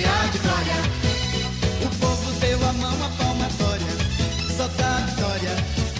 de 0.00 0.38
glória. 0.38 0.76
O 1.84 1.88
povo 2.00 2.32
deu 2.40 2.56
a 2.66 2.72
mão 2.72 2.94
à 3.04 3.10
palmatória, 3.22 3.92
só 4.56 4.66
dá 4.78 4.96
vitória, 5.04 5.54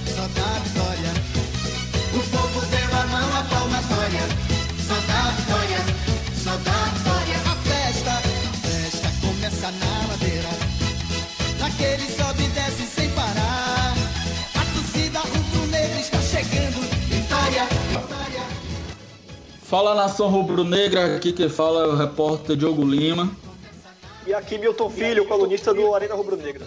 só 0.07 0.23
dá 0.33 0.59
vitória. 0.65 1.13
O 2.15 2.21
povo 2.31 2.67
deu 2.69 2.89
a 2.99 3.07
mão 3.09 3.37
à 3.37 3.43
palmatória, 3.43 4.23
só 4.89 4.95
dá 5.07 5.31
vitória, 5.37 5.79
só 6.43 6.57
dá 6.65 6.85
vitória. 6.95 7.37
A 7.45 7.57
festa, 7.69 8.13
a 8.13 8.53
festa 8.67 9.09
começa 9.21 9.71
na 9.71 10.07
ladeira, 10.09 10.49
naquele 11.61 12.07
sobe 12.17 12.45
e 12.45 12.49
desce 12.49 12.87
sem 12.87 13.11
parar. 13.11 13.93
A 14.55 14.65
torcida 14.75 15.21
rubro-negra 15.21 16.01
está 16.01 16.19
chegando, 16.23 16.81
vitória, 17.11 17.67
vitória. 17.91 18.43
Fala 19.63 19.95
nação 19.95 20.31
rubro-negra, 20.31 21.15
aqui 21.15 21.31
quem 21.31 21.51
fala 21.51 21.85
é 21.85 21.87
o 21.89 21.97
repórter 21.97 22.57
Diogo 22.57 22.85
Lima. 22.87 23.31
E 24.27 24.33
aqui 24.33 24.57
Milton 24.57 24.89
Filho, 24.89 25.25
colunista 25.25 25.75
do 25.75 25.95
Arena 25.95 26.15
Rubro 26.15 26.37
Negra. 26.37 26.67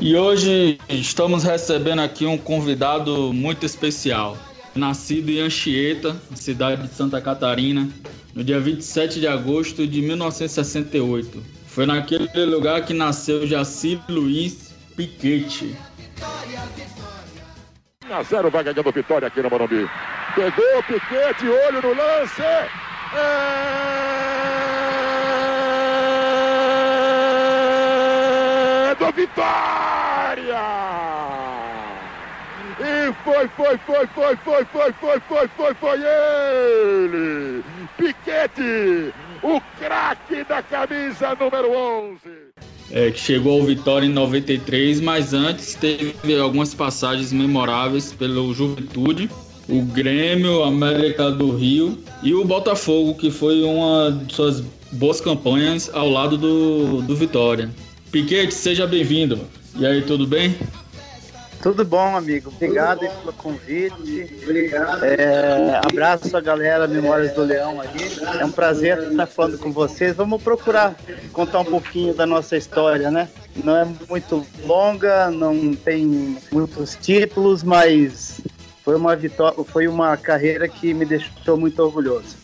E 0.00 0.16
hoje 0.16 0.78
estamos 0.88 1.44
recebendo 1.44 2.00
aqui 2.00 2.26
um 2.26 2.38
convidado 2.38 3.32
muito 3.32 3.66
especial. 3.66 4.36
Nascido 4.74 5.30
em 5.30 5.40
Anchieta, 5.40 6.16
cidade 6.34 6.82
de 6.82 6.94
Santa 6.94 7.20
Catarina, 7.20 7.88
no 8.34 8.42
dia 8.42 8.58
27 8.58 9.20
de 9.20 9.28
agosto 9.28 9.86
de 9.86 10.00
1968. 10.00 11.42
Foi 11.66 11.86
naquele 11.86 12.44
lugar 12.46 12.84
que 12.84 12.94
nasceu 12.94 13.46
Jaci 13.46 14.00
Luiz 14.08 14.74
Piquete. 14.96 15.76
1 18.08 18.14
a 18.14 18.22
0 18.22 18.50
vai 18.50 18.64
ganhando 18.64 18.92
vitória 18.92 19.28
aqui 19.28 19.42
no 19.42 19.50
Morumbi. 19.50 19.88
Pegou 20.34 20.78
o 20.78 20.82
Piquete, 20.82 21.46
olho 21.46 21.82
no 21.82 21.94
lance. 21.94 22.42
É 22.42 24.13
do 28.94 29.12
Vitória! 29.12 30.60
E 32.80 33.12
foi, 33.24 33.48
foi, 33.48 33.78
foi, 33.78 34.06
foi, 34.08 34.36
foi, 34.36 34.64
foi, 34.64 34.92
foi, 34.92 35.20
foi, 35.20 35.48
foi, 35.48 35.74
foi 35.74 35.98
ele! 36.00 37.62
Piquete, 37.96 39.14
o 39.42 39.60
craque 39.78 40.44
da 40.44 40.62
camisa 40.62 41.36
número 41.38 41.70
11. 41.72 42.18
é, 42.90 43.10
que 43.10 43.18
chegou 43.18 43.60
ao 43.60 43.66
Vitória 43.66 44.06
em 44.06 44.10
93, 44.12 45.00
mas 45.00 45.32
antes 45.32 45.74
teve 45.74 46.38
algumas 46.38 46.74
passagens 46.74 47.32
memoráveis 47.32 48.12
pelo 48.12 48.52
Juventude, 48.52 49.30
o 49.68 49.82
Grêmio, 49.82 50.62
América 50.64 51.30
do 51.30 51.56
Rio 51.56 51.98
e 52.22 52.34
o 52.34 52.44
Botafogo, 52.44 53.14
que 53.14 53.30
foi 53.30 53.62
uma 53.62 54.10
de 54.10 54.34
suas 54.34 54.60
boas 54.92 55.20
campanhas 55.20 55.90
ao 55.94 56.08
lado 56.08 56.36
do, 56.36 57.02
do 57.02 57.16
Vitória. 57.16 57.70
Piquete, 58.14 58.54
seja 58.54 58.86
bem-vindo. 58.86 59.40
E 59.74 59.84
aí, 59.84 60.00
tudo 60.00 60.24
bem? 60.24 60.56
Tudo 61.60 61.84
bom, 61.84 62.16
amigo. 62.16 62.48
Obrigado 62.54 63.02
aí 63.02 63.08
pelo 63.08 63.32
convite. 63.32 64.30
É, 65.02 65.80
abraço 65.84 66.36
a 66.36 66.40
galera 66.40 66.86
Memórias 66.86 67.32
do 67.32 67.42
Leão 67.42 67.80
aí. 67.80 67.88
É 68.38 68.44
um 68.44 68.52
prazer 68.52 68.98
estar 69.10 69.26
falando 69.26 69.58
com 69.58 69.72
vocês. 69.72 70.14
Vamos 70.14 70.40
procurar 70.40 70.94
contar 71.32 71.58
um 71.58 71.64
pouquinho 71.64 72.14
da 72.14 72.24
nossa 72.24 72.56
história, 72.56 73.10
né? 73.10 73.28
Não 73.64 73.76
é 73.76 73.84
muito 74.08 74.46
longa, 74.64 75.28
não 75.28 75.74
tem 75.74 76.38
muitos 76.52 76.94
títulos, 76.94 77.64
mas 77.64 78.40
foi 78.84 78.94
uma 78.94 79.16
vitória, 79.16 79.64
foi 79.64 79.88
uma 79.88 80.16
carreira 80.16 80.68
que 80.68 80.94
me 80.94 81.04
deixou 81.04 81.56
muito 81.56 81.82
orgulhoso. 81.82 82.36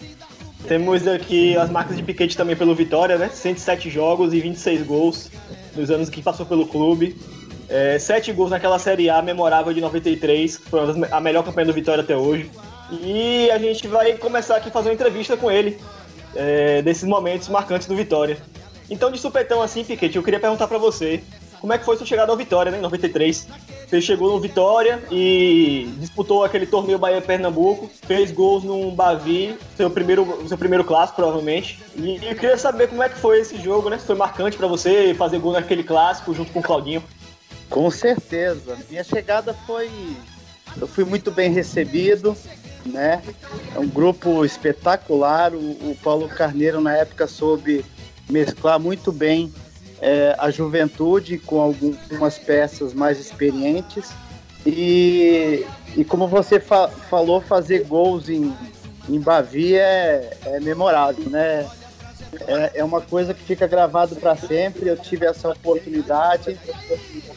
Temos 0.67 1.07
aqui 1.07 1.57
as 1.57 1.71
marcas 1.71 1.97
de 1.97 2.03
Piquete 2.03 2.37
também 2.37 2.57
pelo 2.57 2.75
Vitória, 2.75 3.17
né? 3.17 3.29
107 3.33 3.89
jogos 3.89 4.35
e 4.35 4.41
26 4.41 4.83
gols 4.83 5.31
nos 5.75 5.91
anos 5.91 6.09
que 6.09 6.23
passou 6.23 6.47
pelo 6.47 6.67
clube. 6.67 7.17
É, 7.69 7.99
sete 7.99 8.33
gols 8.33 8.51
naquela 8.51 8.79
Série 8.79 9.09
A 9.09 9.23
memorável 9.23 9.73
de 9.73 9.81
93, 9.81 10.57
que 10.57 10.69
foi 10.69 10.81
a 11.11 11.21
melhor 11.21 11.45
campanha 11.45 11.67
do 11.67 11.73
Vitória 11.73 12.03
até 12.03 12.17
hoje. 12.17 12.51
E 12.91 13.49
a 13.51 13.59
gente 13.59 13.87
vai 13.87 14.15
começar 14.15 14.57
aqui 14.57 14.69
a 14.69 14.73
fazer 14.73 14.89
uma 14.89 14.95
entrevista 14.95 15.37
com 15.37 15.51
ele, 15.51 15.79
é, 16.35 16.83
desses 16.83 17.05
momentos 17.05 17.49
marcantes 17.49 17.87
do 17.87 17.95
Vitória. 17.95 18.37
Então, 18.91 19.13
de 19.13 19.19
supetão 19.19 19.63
assim, 19.63 19.85
Piquete, 19.85 20.17
eu 20.17 20.23
queria 20.23 20.41
perguntar 20.41 20.67
pra 20.67 20.79
você, 20.79 21.23
como 21.61 21.73
é 21.73 21.79
que 21.79 21.85
foi 21.85 21.97
sua 21.97 22.07
chegada 22.07 22.33
ao 22.33 22.39
Vitória, 22.39 22.73
né, 22.73 22.79
em 22.79 22.81
93? 22.81 23.47
Você 23.87 24.01
chegou 24.01 24.33
no 24.33 24.41
Vitória 24.41 25.03
e 25.11 25.93
disputou 25.99 26.43
aquele 26.43 26.65
torneio 26.65 26.99
Bahia-Pernambuco, 26.99 27.91
fez 28.07 28.31
gols 28.31 28.65
num 28.65 28.95
Bavi, 28.95 29.59
seu 29.77 29.91
primeiro, 29.91 30.45
seu 30.49 30.57
primeiro 30.57 30.85
clássico, 30.85 31.17
provavelmente. 31.17 31.79
E 31.97 32.17
eu 32.17 32.35
queria 32.35 32.57
saber 32.57 32.89
como 32.89 33.03
é 33.03 33.09
que 33.09 33.19
foi 33.19 33.41
esse 33.41 33.61
jogo, 33.61 33.91
né? 33.91 33.99
Se 33.99 34.07
foi 34.07 34.15
marcante 34.17 34.57
pra 34.57 34.67
você 34.67 35.15
fazer 35.15 35.39
gol 35.39 35.53
naquele 35.53 35.85
clássico 35.85 36.33
junto 36.33 36.53
com 36.53 36.61
o 36.61 36.63
Claudinho. 36.63 37.03
Com 37.69 37.91
certeza. 37.91 38.79
Minha 38.89 39.05
chegada 39.05 39.53
foi. 39.67 39.91
Eu 40.81 40.87
fui 40.87 41.05
muito 41.05 41.31
bem 41.31 41.51
recebido, 41.51 42.37
né? 42.87 43.23
É 43.75 43.79
um 43.79 43.89
grupo 43.89 44.45
espetacular. 44.45 45.53
O, 45.53 45.59
o 45.59 45.97
Paulo 46.03 46.29
Carneiro, 46.29 46.81
na 46.81 46.97
época, 46.97 47.27
soube 47.27 47.85
mesclar 48.29 48.79
muito 48.79 49.13
bem 49.13 49.53
é, 50.01 50.35
a 50.39 50.51
juventude 50.51 51.39
com 51.39 51.61
algumas 51.61 52.39
peças 52.39 52.95
mais 52.95 53.19
experientes. 53.19 54.11
E, 54.67 55.65
e 55.97 56.05
como 56.05 56.27
você 56.29 56.61
fa- 56.61 56.89
falou, 56.89 57.41
fazer 57.41 57.85
gols 57.85 58.29
em, 58.29 58.55
em 59.09 59.21
Bavi 59.21 59.77
é, 59.77 60.37
é 60.45 60.61
memorável, 60.61 61.29
né? 61.31 61.67
É, 62.47 62.79
é 62.81 62.85
uma 62.85 63.01
coisa 63.01 63.35
que 63.35 63.43
fica 63.43 63.67
gravado 63.67 64.15
para 64.17 64.37
sempre. 64.37 64.89
Eu 64.89 64.97
tive 64.97 65.27
essa 65.27 65.49
oportunidade, 65.51 66.59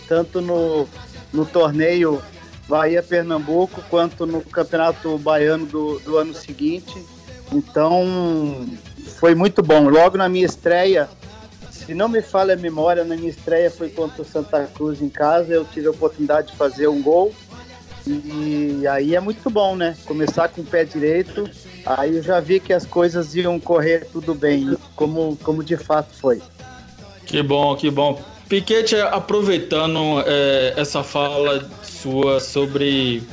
tanto 0.08 0.40
no, 0.42 0.88
no 1.32 1.46
torneio 1.46 2.22
Bahia-Pernambuco, 2.68 3.82
quanto 3.90 4.26
no 4.26 4.42
Campeonato 4.42 5.18
Baiano 5.18 5.66
do, 5.66 6.00
do 6.00 6.18
ano 6.18 6.34
seguinte. 6.34 7.04
Então, 7.52 8.68
foi 9.20 9.34
muito 9.34 9.64
bom. 9.64 9.90
Logo 9.90 10.18
na 10.18 10.30
minha 10.30 10.46
estreia, 10.46 11.10
se 11.86 11.94
não 11.94 12.08
me 12.08 12.22
falha 12.22 12.54
a 12.54 12.58
memória, 12.58 13.04
na 13.04 13.16
minha 13.16 13.30
estreia 13.30 13.70
foi 13.70 13.90
contra 13.90 14.22
o 14.22 14.26
Santa 14.26 14.66
Cruz 14.74 15.02
em 15.02 15.10
casa. 15.10 15.54
Eu 15.54 15.66
tive 15.66 15.88
a 15.88 15.92
oportunidade 15.92 16.52
de 16.52 16.58
fazer 16.58 16.88
um 16.88 17.02
gol. 17.02 17.34
E 18.06 18.86
aí 18.88 19.16
é 19.16 19.20
muito 19.20 19.50
bom, 19.50 19.76
né? 19.76 19.96
Começar 20.06 20.50
com 20.50 20.62
o 20.62 20.66
pé 20.66 20.84
direito. 20.84 21.50
Aí 21.86 22.18
eu 22.18 22.24
já 22.24 22.40
vi 22.40 22.60
que 22.60 22.74
as 22.74 22.86
coisas 22.86 23.36
iam 23.36 23.60
correr 23.60 24.08
tudo 24.12 24.34
bem, 24.34 24.78
como, 24.96 25.38
como 25.44 25.64
de 25.64 25.78
fato 25.78 26.14
foi. 26.14 26.42
Que 27.26 27.42
bom, 27.42 27.76
que 27.76 27.90
bom. 27.90 28.22
Piquete, 28.48 28.96
aproveitando 28.96 30.22
é, 30.26 30.74
essa 30.78 31.04
fala 31.04 31.70
sua 31.82 32.40
sobre 32.40 33.24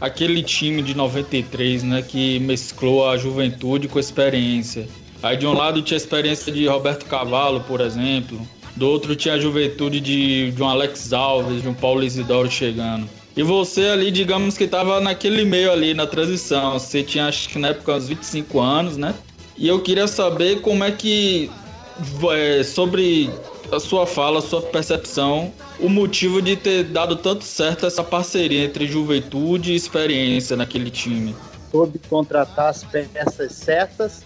aquele 0.00 0.42
time 0.42 0.80
de 0.82 0.96
93, 0.96 1.82
né, 1.82 2.02
que 2.02 2.38
mesclou 2.40 3.08
a 3.08 3.16
juventude 3.16 3.88
com 3.88 3.98
a 3.98 4.00
experiência. 4.00 4.88
Aí 5.22 5.36
de 5.36 5.46
um 5.46 5.52
lado 5.52 5.82
tinha 5.82 5.96
a 5.96 6.00
experiência 6.00 6.52
de 6.52 6.66
Roberto 6.66 7.04
Cavalo, 7.06 7.60
por 7.60 7.80
exemplo, 7.80 8.40
do 8.76 8.88
outro 8.88 9.14
tinha 9.14 9.34
a 9.34 9.38
juventude 9.38 10.00
de, 10.00 10.50
de 10.52 10.62
um 10.62 10.68
Alex 10.68 11.12
Alves, 11.12 11.62
de 11.62 11.68
um 11.68 11.74
Paulo 11.74 12.02
Isidoro 12.02 12.50
chegando. 12.50 13.08
E 13.36 13.42
você 13.42 13.86
ali, 13.86 14.10
digamos 14.10 14.56
que 14.56 14.64
estava 14.64 15.00
naquele 15.00 15.44
meio 15.44 15.70
ali, 15.70 15.94
na 15.94 16.06
transição. 16.06 16.78
Você 16.78 17.02
tinha, 17.02 17.26
acho 17.26 17.48
que 17.48 17.58
na 17.58 17.68
época, 17.68 17.94
uns 17.94 18.08
25 18.08 18.60
anos, 18.60 18.96
né? 18.96 19.14
E 19.56 19.68
eu 19.68 19.80
queria 19.80 20.08
saber 20.08 20.60
como 20.62 20.82
é 20.82 20.90
que, 20.90 21.50
é, 22.32 22.62
sobre 22.62 23.30
a 23.70 23.78
sua 23.78 24.06
fala, 24.06 24.38
a 24.38 24.42
sua 24.42 24.62
percepção, 24.62 25.52
o 25.78 25.88
motivo 25.88 26.42
de 26.42 26.56
ter 26.56 26.84
dado 26.84 27.16
tanto 27.16 27.44
certo 27.44 27.86
essa 27.86 28.02
parceria 28.02 28.64
entre 28.64 28.86
juventude 28.86 29.72
e 29.72 29.76
experiência 29.76 30.56
naquele 30.56 30.90
time. 30.90 31.34
Soube 31.70 32.00
contratar 32.08 32.70
as 32.70 32.82
peças 32.82 33.52
certas. 33.52 34.24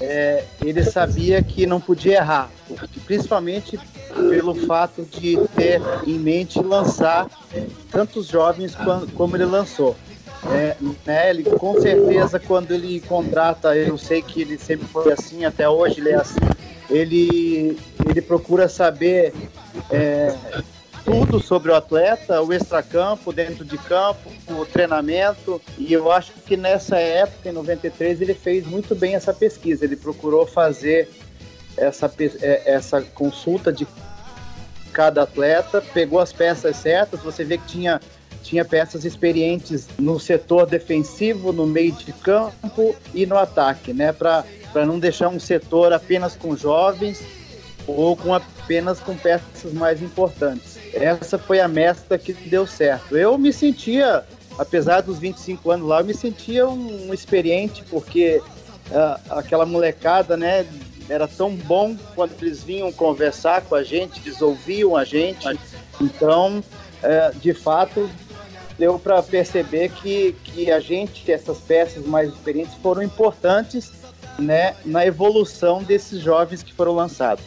É, 0.00 0.44
ele 0.64 0.82
sabia 0.82 1.42
que 1.42 1.66
não 1.66 1.78
podia 1.80 2.16
errar, 2.16 2.50
principalmente 3.04 3.78
pelo 4.30 4.54
fato 4.54 5.02
de 5.02 5.38
ter 5.54 5.80
em 6.06 6.18
mente 6.18 6.58
lançar 6.62 7.28
tantos 7.90 8.26
jovens 8.26 8.74
como 9.14 9.36
ele 9.36 9.44
lançou. 9.44 9.94
É, 10.46 10.74
né, 11.04 11.28
ele, 11.28 11.44
com 11.44 11.78
certeza, 11.78 12.40
quando 12.40 12.72
ele 12.72 13.00
contrata, 13.00 13.76
eu 13.76 13.98
sei 13.98 14.22
que 14.22 14.40
ele 14.40 14.56
sempre 14.56 14.86
foi 14.86 15.12
assim, 15.12 15.44
até 15.44 15.68
hoje 15.68 16.00
ele 16.00 16.10
é 16.10 16.14
assim, 16.14 16.40
ele, 16.88 17.78
ele 18.08 18.22
procura 18.22 18.66
saber 18.66 19.34
é, 19.90 20.34
tudo 21.04 21.40
sobre 21.40 21.70
o 21.70 21.74
atleta, 21.74 22.42
o 22.42 22.52
extracampo, 22.52 23.32
dentro 23.32 23.64
de 23.64 23.76
campo, 23.78 24.30
o 24.48 24.64
treinamento. 24.64 25.60
E 25.78 25.92
eu 25.92 26.10
acho 26.10 26.32
que 26.46 26.56
nessa 26.56 26.96
época, 26.98 27.48
em 27.48 27.52
93, 27.52 28.20
ele 28.20 28.34
fez 28.34 28.66
muito 28.66 28.94
bem 28.94 29.14
essa 29.14 29.32
pesquisa. 29.32 29.84
Ele 29.84 29.96
procurou 29.96 30.46
fazer 30.46 31.08
essa, 31.76 32.10
é, 32.40 32.72
essa 32.72 33.02
consulta 33.02 33.72
de 33.72 33.86
cada 34.92 35.22
atleta, 35.22 35.82
pegou 35.92 36.20
as 36.20 36.32
peças 36.32 36.76
certas. 36.76 37.20
Você 37.20 37.44
vê 37.44 37.58
que 37.58 37.66
tinha, 37.66 38.00
tinha 38.42 38.64
peças 38.64 39.04
experientes 39.04 39.88
no 39.98 40.18
setor 40.18 40.66
defensivo, 40.66 41.52
no 41.52 41.66
meio 41.66 41.92
de 41.92 42.12
campo 42.12 42.94
e 43.14 43.26
no 43.26 43.36
ataque, 43.36 43.92
né? 43.92 44.12
Para 44.12 44.44
não 44.86 44.98
deixar 44.98 45.28
um 45.28 45.40
setor 45.40 45.92
apenas 45.92 46.36
com 46.36 46.56
jovens 46.56 47.39
ou 47.96 48.16
com 48.16 48.34
apenas 48.34 49.00
com 49.00 49.16
peças 49.16 49.72
mais 49.72 50.02
importantes. 50.02 50.78
Essa 50.92 51.38
foi 51.38 51.60
a 51.60 51.68
mescla 51.68 52.18
que 52.18 52.32
deu 52.32 52.66
certo. 52.66 53.16
Eu 53.16 53.36
me 53.38 53.52
sentia, 53.52 54.24
apesar 54.58 55.00
dos 55.00 55.18
25 55.18 55.70
anos 55.70 55.88
lá, 55.88 56.00
eu 56.00 56.04
me 56.04 56.14
sentia 56.14 56.68
um, 56.68 57.12
experiente, 57.12 57.84
porque 57.90 58.42
uh, 58.90 59.20
aquela 59.30 59.66
molecada, 59.66 60.36
né, 60.36 60.66
era 61.08 61.26
tão 61.26 61.54
bom 61.54 61.96
quando 62.14 62.32
eles 62.40 62.62
vinham 62.62 62.92
conversar 62.92 63.62
com 63.62 63.74
a 63.74 63.82
gente, 63.82 64.20
eles 64.20 64.40
ouviam 64.40 64.96
a 64.96 65.04
gente. 65.04 65.46
Então, 66.00 66.58
uh, 66.58 67.38
de 67.38 67.52
fato, 67.52 68.08
deu 68.78 68.98
para 68.98 69.22
perceber 69.22 69.90
que, 69.90 70.34
que 70.44 70.70
a 70.70 70.80
gente, 70.80 71.30
essas 71.30 71.58
peças 71.58 72.06
mais 72.06 72.30
experientes, 72.30 72.74
foram 72.82 73.02
importantes 73.02 73.92
né, 74.38 74.74
na 74.84 75.06
evolução 75.06 75.82
desses 75.82 76.20
jovens 76.20 76.62
que 76.62 76.72
foram 76.72 76.94
lançados. 76.94 77.44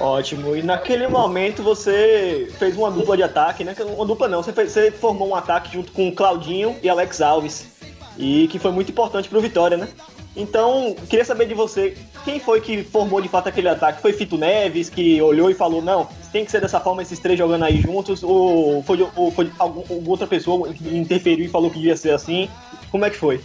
Ótimo. 0.00 0.56
E 0.56 0.62
naquele 0.62 1.06
momento 1.06 1.62
você 1.62 2.50
fez 2.58 2.74
uma 2.74 2.90
dupla 2.90 3.16
de 3.18 3.22
ataque, 3.22 3.62
né? 3.62 3.76
Uma 3.94 4.06
dupla 4.06 4.26
não, 4.26 4.42
você, 4.42 4.52
fez, 4.52 4.72
você 4.72 4.90
formou 4.90 5.28
um 5.28 5.34
ataque 5.34 5.70
junto 5.72 5.92
com 5.92 6.10
Claudinho 6.10 6.74
e 6.82 6.88
Alex 6.88 7.20
Alves. 7.20 7.68
E 8.16 8.48
que 8.48 8.58
foi 8.58 8.72
muito 8.72 8.90
importante 8.90 9.28
pro 9.28 9.40
Vitória, 9.40 9.76
né? 9.76 9.88
Então, 10.34 10.94
queria 11.08 11.24
saber 11.24 11.46
de 11.46 11.54
você, 11.54 11.96
quem 12.24 12.38
foi 12.38 12.60
que 12.60 12.84
formou 12.84 13.20
de 13.20 13.28
fato 13.28 13.48
aquele 13.48 13.68
ataque? 13.68 14.00
Foi 14.00 14.12
Fito 14.12 14.38
Neves 14.38 14.88
que 14.88 15.20
olhou 15.20 15.50
e 15.50 15.54
falou, 15.54 15.82
não, 15.82 16.08
tem 16.32 16.44
que 16.44 16.50
ser 16.50 16.60
dessa 16.60 16.78
forma 16.78 17.02
esses 17.02 17.18
três 17.18 17.38
jogando 17.38 17.64
aí 17.64 17.80
juntos? 17.80 18.22
Ou 18.22 18.82
foi, 18.84 19.06
ou 19.16 19.30
foi 19.32 19.50
algum, 19.58 19.80
alguma 19.80 20.10
outra 20.10 20.26
pessoa 20.26 20.72
que 20.72 20.96
interferiu 20.96 21.44
e 21.44 21.48
falou 21.48 21.68
que 21.68 21.78
devia 21.78 21.96
ser 21.96 22.12
assim? 22.12 22.48
Como 22.90 23.04
é 23.04 23.10
que 23.10 23.16
foi? 23.16 23.40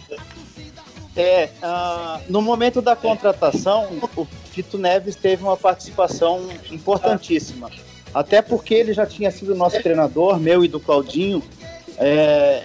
É, 1.16 1.50
uh, 1.62 2.20
no 2.28 2.40
momento 2.40 2.80
da 2.80 2.94
contratação, 2.94 3.88
o 4.16 4.26
Fito 4.56 4.78
Neves 4.78 5.14
teve 5.14 5.42
uma 5.42 5.56
participação 5.56 6.48
importantíssima. 6.70 7.70
Até 8.14 8.40
porque 8.40 8.72
ele 8.72 8.94
já 8.94 9.04
tinha 9.04 9.30
sido 9.30 9.54
nosso 9.54 9.82
treinador, 9.82 10.40
meu 10.40 10.64
e 10.64 10.68
do 10.68 10.80
Claudinho. 10.80 11.42
É, 11.98 12.64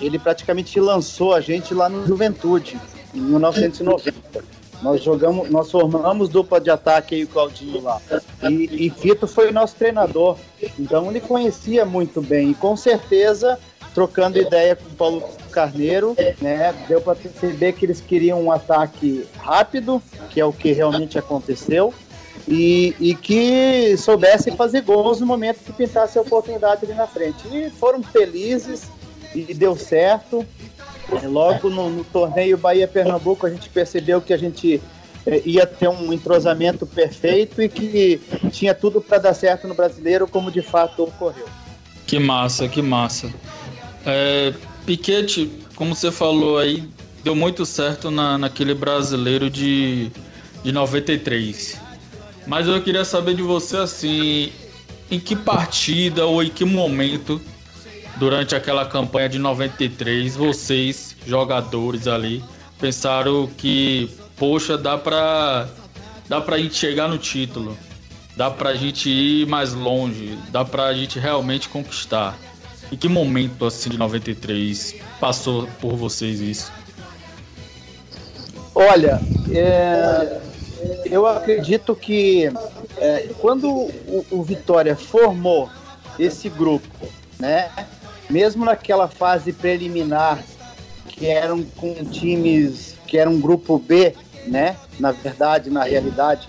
ele 0.00 0.18
praticamente 0.18 0.80
lançou 0.80 1.34
a 1.34 1.40
gente 1.42 1.74
lá 1.74 1.90
no 1.90 2.06
Juventude, 2.06 2.80
em 3.14 3.20
1990. 3.20 4.42
Nós 4.80 5.02
jogamos, 5.02 5.50
nós 5.50 5.70
formamos 5.70 6.30
dupla 6.30 6.58
de 6.58 6.70
ataque 6.70 7.14
aí 7.14 7.24
o 7.24 7.28
Claudinho 7.28 7.82
lá. 7.82 8.00
E, 8.48 8.86
e 8.86 8.90
Fito 8.90 9.26
foi 9.26 9.52
nosso 9.52 9.76
treinador. 9.76 10.38
Então 10.78 11.10
ele 11.10 11.20
conhecia 11.20 11.84
muito 11.84 12.22
bem. 12.22 12.52
E 12.52 12.54
com 12.54 12.74
certeza, 12.78 13.58
trocando 13.96 14.38
ideia 14.38 14.76
com 14.76 14.90
o 14.90 14.94
Paulo 14.94 15.28
Carneiro, 15.50 16.14
né? 16.38 16.74
Deu 16.86 17.00
para 17.00 17.14
perceber 17.14 17.72
que 17.72 17.86
eles 17.86 17.98
queriam 17.98 18.42
um 18.42 18.52
ataque 18.52 19.26
rápido, 19.38 20.02
que 20.28 20.38
é 20.38 20.44
o 20.44 20.52
que 20.52 20.70
realmente 20.70 21.18
aconteceu, 21.18 21.94
e, 22.46 22.94
e 23.00 23.14
que 23.14 23.96
soubesse 23.96 24.50
fazer 24.50 24.82
gols 24.82 25.18
no 25.18 25.26
momento 25.26 25.60
que 25.64 25.72
pintasse 25.72 26.18
a 26.18 26.20
oportunidade 26.20 26.84
ali 26.84 26.92
na 26.92 27.06
frente. 27.06 27.48
E 27.50 27.70
foram 27.70 28.02
felizes 28.02 28.90
e 29.34 29.54
deu 29.54 29.74
certo. 29.74 30.44
É, 31.22 31.26
logo 31.26 31.70
no, 31.70 31.88
no 31.88 32.04
torneio 32.04 32.58
Bahia-Pernambuco 32.58 33.46
a 33.46 33.50
gente 33.50 33.70
percebeu 33.70 34.20
que 34.20 34.34
a 34.34 34.36
gente 34.36 34.82
é, 35.24 35.40
ia 35.46 35.66
ter 35.66 35.88
um 35.88 36.12
entrosamento 36.12 36.84
perfeito 36.84 37.62
e 37.62 37.68
que 37.70 38.20
tinha 38.50 38.74
tudo 38.74 39.00
para 39.00 39.16
dar 39.16 39.32
certo 39.32 39.66
no 39.66 39.74
brasileiro, 39.74 40.28
como 40.28 40.50
de 40.50 40.60
fato 40.60 41.02
ocorreu. 41.02 41.46
Que 42.06 42.20
massa, 42.20 42.68
que 42.68 42.82
massa. 42.82 43.32
É, 44.06 44.54
Piquete, 44.86 45.50
como 45.74 45.92
você 45.92 46.12
falou 46.12 46.58
aí, 46.58 46.88
deu 47.24 47.34
muito 47.34 47.66
certo 47.66 48.08
na, 48.08 48.38
naquele 48.38 48.72
brasileiro 48.72 49.50
de, 49.50 50.12
de 50.62 50.70
93. 50.70 51.80
Mas 52.46 52.68
eu 52.68 52.80
queria 52.80 53.04
saber 53.04 53.34
de 53.34 53.42
você 53.42 53.78
assim, 53.78 54.52
em 55.10 55.18
que 55.18 55.34
partida 55.34 56.24
ou 56.24 56.40
em 56.40 56.48
que 56.48 56.64
momento 56.64 57.42
durante 58.16 58.54
aquela 58.54 58.86
campanha 58.86 59.28
de 59.28 59.40
93 59.40 60.36
vocês, 60.36 61.16
jogadores 61.26 62.06
ali, 62.06 62.44
pensaram 62.78 63.48
que, 63.58 64.08
poxa, 64.36 64.78
dá 64.78 64.96
pra, 64.96 65.68
dá 66.28 66.40
pra 66.40 66.58
gente 66.58 66.76
chegar 66.76 67.08
no 67.08 67.18
título, 67.18 67.76
dá 68.36 68.52
pra 68.52 68.72
gente 68.74 69.10
ir 69.10 69.48
mais 69.48 69.74
longe, 69.74 70.38
dá 70.50 70.64
pra 70.64 70.94
gente 70.94 71.18
realmente 71.18 71.68
conquistar. 71.68 72.38
Em 72.90 72.96
que 72.96 73.08
momento 73.08 73.64
assim 73.64 73.90
de 73.90 73.98
93 73.98 74.96
passou 75.18 75.68
por 75.80 75.96
vocês 75.96 76.40
isso? 76.40 76.72
Olha, 78.74 79.22
é, 79.50 80.40
eu 81.06 81.26
acredito 81.26 81.94
que 81.96 82.50
é, 82.98 83.30
quando 83.40 83.68
o, 83.70 84.26
o, 84.30 84.42
Vitória 84.42 84.94
formou 84.94 85.70
esse 86.18 86.48
grupo, 86.48 87.08
né, 87.38 87.70
mesmo 88.28 88.64
naquela 88.64 89.08
fase 89.08 89.52
preliminar, 89.52 90.42
que 91.08 91.26
eram 91.26 91.62
com 91.62 91.94
times 92.04 92.94
que 93.06 93.16
era 93.16 93.30
um 93.30 93.40
grupo 93.40 93.78
B, 93.78 94.14
né, 94.46 94.76
na 95.00 95.12
verdade, 95.12 95.70
na 95.70 95.84
realidade, 95.84 96.48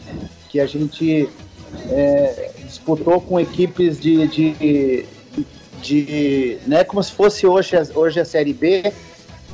que 0.50 0.60
a 0.60 0.66
gente 0.66 1.30
é, 1.90 2.52
disputou 2.66 3.22
com 3.22 3.40
equipes 3.40 4.00
de, 4.00 4.28
de 4.28 5.06
de 5.82 6.58
né, 6.66 6.84
como 6.84 7.02
se 7.04 7.12
fosse 7.12 7.46
hoje, 7.46 7.76
hoje 7.94 8.20
a 8.20 8.26
Série 8.26 8.54
B, 8.54 8.84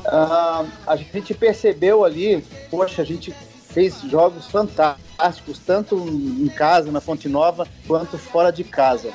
uh, 0.05 0.67
a 0.85 0.95
gente 0.95 1.33
percebeu 1.33 2.03
ali, 2.03 2.43
poxa, 2.69 3.01
a 3.01 3.05
gente 3.05 3.33
fez 3.69 4.01
jogos 4.01 4.47
fantásticos, 4.47 5.59
tanto 5.65 5.95
em 5.97 6.47
casa, 6.49 6.91
na 6.91 7.01
Fonte 7.01 7.27
Nova, 7.27 7.67
quanto 7.87 8.17
fora 8.17 8.51
de 8.51 8.63
casa. 8.63 9.11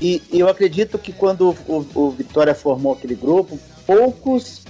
E, 0.00 0.22
e 0.30 0.38
eu 0.38 0.48
acredito 0.48 0.98
que 0.98 1.12
quando 1.12 1.56
o, 1.66 1.86
o, 1.94 2.10
Vitória 2.10 2.54
formou 2.54 2.92
aquele 2.92 3.14
grupo, 3.14 3.58
poucos 3.86 4.62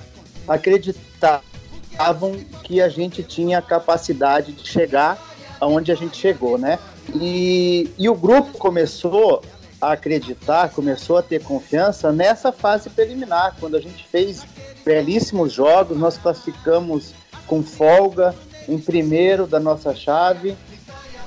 acreditavam 0.49 2.37
que 2.63 2.81
a 2.81 2.89
gente 2.89 3.23
tinha 3.23 3.59
a 3.59 3.63
capacidade 3.63 4.53
de 4.53 4.67
chegar 4.67 5.19
aonde 5.61 5.93
a 5.93 5.95
gente 5.95 6.17
chegou, 6.17 6.57
né? 6.57 6.79
E, 7.15 7.91
e 7.99 8.09
o 8.09 8.15
grupo 8.15 8.57
começou 8.57 9.43
a 9.89 9.93
acreditar, 9.93 10.71
começou 10.71 11.17
a 11.19 11.23
ter 11.23 11.43
confiança 11.43 12.13
nessa 12.13 12.53
fase 12.53 12.91
preliminar, 12.91 13.57
quando 13.59 13.77
a 13.77 13.81
gente 13.81 14.05
fez 14.05 14.45
belíssimos 14.85 15.53
jogos, 15.53 15.97
nós 15.97 16.19
classificamos 16.19 17.15
com 17.47 17.63
folga 17.63 18.35
em 18.69 18.79
primeiro 18.79 19.47
da 19.47 19.61
nossa 19.61 19.95
chave. 19.95 20.57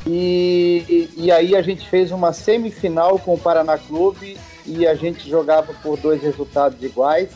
E, 0.05 0.85
e, 0.87 1.25
e, 1.25 1.31
aí 1.31 1.55
a 1.55 1.61
gente 1.61 1.87
fez 1.89 2.11
uma 2.11 2.31
semifinal 2.31 3.19
com 3.19 3.33
o 3.33 3.37
Paraná 3.37 3.77
Clube 3.77 4.37
e 4.65 4.87
a 4.87 4.95
gente 4.95 5.29
jogava 5.29 5.73
por 5.83 5.97
dois 5.97 6.21
resultados 6.21 6.81
iguais. 6.81 7.29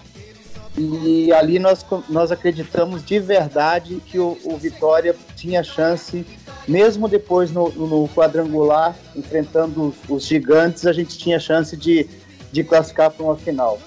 E 0.77 1.31
ali 1.33 1.59
nós, 1.59 1.85
nós 2.07 2.31
acreditamos 2.31 3.03
de 3.03 3.19
verdade 3.19 4.01
que 4.05 4.17
o, 4.17 4.37
o 4.45 4.57
Vitória 4.57 5.15
tinha 5.35 5.63
chance 5.63 6.25
mesmo 6.67 7.07
depois 7.07 7.51
no, 7.51 7.69
no 7.71 8.07
quadrangular, 8.09 8.95
enfrentando 9.15 9.87
os, 9.87 9.95
os, 10.09 10.25
gigantes, 10.25 10.85
a 10.85 10.93
gente 10.93 11.17
tinha 11.17 11.39
chance 11.39 11.75
de, 11.75 12.07
de 12.51 12.63
classificar 12.63 13.11
para 13.11 13.25
uma 13.25 13.35
final. 13.35 13.79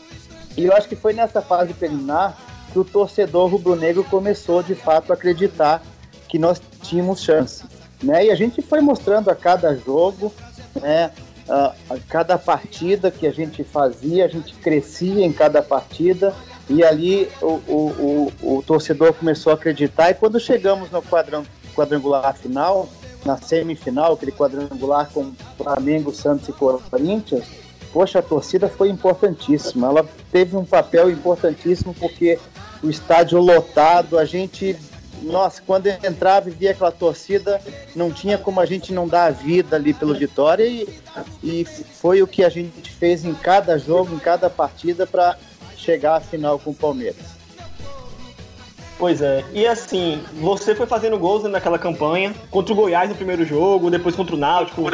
E 0.56 0.64
eu 0.64 0.72
acho 0.72 0.88
que 0.88 0.96
foi 0.96 1.12
nessa 1.12 1.40
fase 1.40 1.72
preliminar 1.72 2.36
que 2.72 2.78
o 2.78 2.84
torcedor 2.84 3.48
rubro-negro 3.48 4.04
começou 4.04 4.62
de 4.62 4.74
fato 4.74 5.12
a 5.12 5.14
acreditar 5.14 5.82
que 6.28 6.38
nós 6.38 6.60
tínhamos 6.82 7.22
chance. 7.22 7.64
Né? 8.02 8.26
E 8.26 8.30
a 8.30 8.34
gente 8.34 8.60
foi 8.60 8.80
mostrando 8.80 9.30
a 9.30 9.34
cada 9.34 9.74
jogo, 9.76 10.32
né? 10.80 11.10
a, 11.48 11.74
a 11.88 11.98
cada 12.08 12.36
partida 12.36 13.10
que 13.10 13.26
a 13.26 13.32
gente 13.32 13.62
fazia, 13.62 14.24
a 14.24 14.28
gente 14.28 14.54
crescia 14.54 15.24
em 15.24 15.32
cada 15.32 15.62
partida 15.62 16.34
e 16.68 16.82
ali 16.82 17.28
o, 17.42 17.60
o, 17.68 18.32
o, 18.42 18.56
o 18.58 18.62
torcedor 18.62 19.12
começou 19.14 19.52
a 19.52 19.54
acreditar. 19.54 20.10
E 20.10 20.14
quando 20.14 20.40
chegamos 20.40 20.90
no 20.90 21.02
quadrangular 21.74 22.34
final, 22.36 22.88
na 23.24 23.36
semifinal, 23.36 24.14
aquele 24.14 24.32
quadrangular 24.32 25.10
com 25.12 25.32
Flamengo, 25.56 26.14
Santos 26.14 26.48
e 26.48 26.52
Corinthians, 26.52 27.44
poxa, 27.92 28.18
a 28.18 28.22
torcida 28.22 28.68
foi 28.68 28.88
importantíssima. 28.88 29.88
Ela 29.88 30.08
teve 30.30 30.56
um 30.56 30.64
papel 30.64 31.10
importantíssimo 31.10 31.94
porque 31.94 32.38
o 32.82 32.90
estádio 32.90 33.38
lotado, 33.38 34.18
a 34.18 34.24
gente, 34.24 34.76
nossa, 35.22 35.62
quando 35.66 35.86
entrava 35.86 36.50
e 36.50 36.52
via 36.52 36.72
aquela 36.72 36.90
torcida, 36.90 37.60
não 37.94 38.10
tinha 38.10 38.36
como 38.36 38.60
a 38.60 38.66
gente 38.66 38.92
não 38.92 39.06
dar 39.06 39.26
a 39.26 39.30
vida 39.30 39.76
ali 39.76 39.94
pelo 39.94 40.14
Vitória 40.14 40.66
e, 40.66 40.86
e 41.42 41.64
foi 41.64 42.22
o 42.22 42.26
que 42.26 42.44
a 42.44 42.48
gente 42.48 42.90
fez 42.90 43.24
em 43.24 43.34
cada 43.34 43.78
jogo, 43.78 44.14
em 44.14 44.18
cada 44.18 44.50
partida 44.50 45.06
para 45.06 45.38
chegar 45.84 46.16
à 46.16 46.20
final 46.20 46.58
com 46.58 46.70
o 46.70 46.74
Palmeiras. 46.74 47.34
Pois 48.98 49.20
é. 49.20 49.44
E 49.52 49.66
assim, 49.66 50.22
você 50.34 50.74
foi 50.74 50.86
fazendo 50.86 51.18
gols 51.18 51.44
naquela 51.44 51.78
campanha, 51.78 52.34
contra 52.50 52.72
o 52.72 52.76
Goiás 52.76 53.08
no 53.08 53.14
primeiro 53.14 53.44
jogo, 53.44 53.90
depois 53.90 54.14
contra 54.14 54.34
o 54.34 54.38
Náutico, 54.38 54.90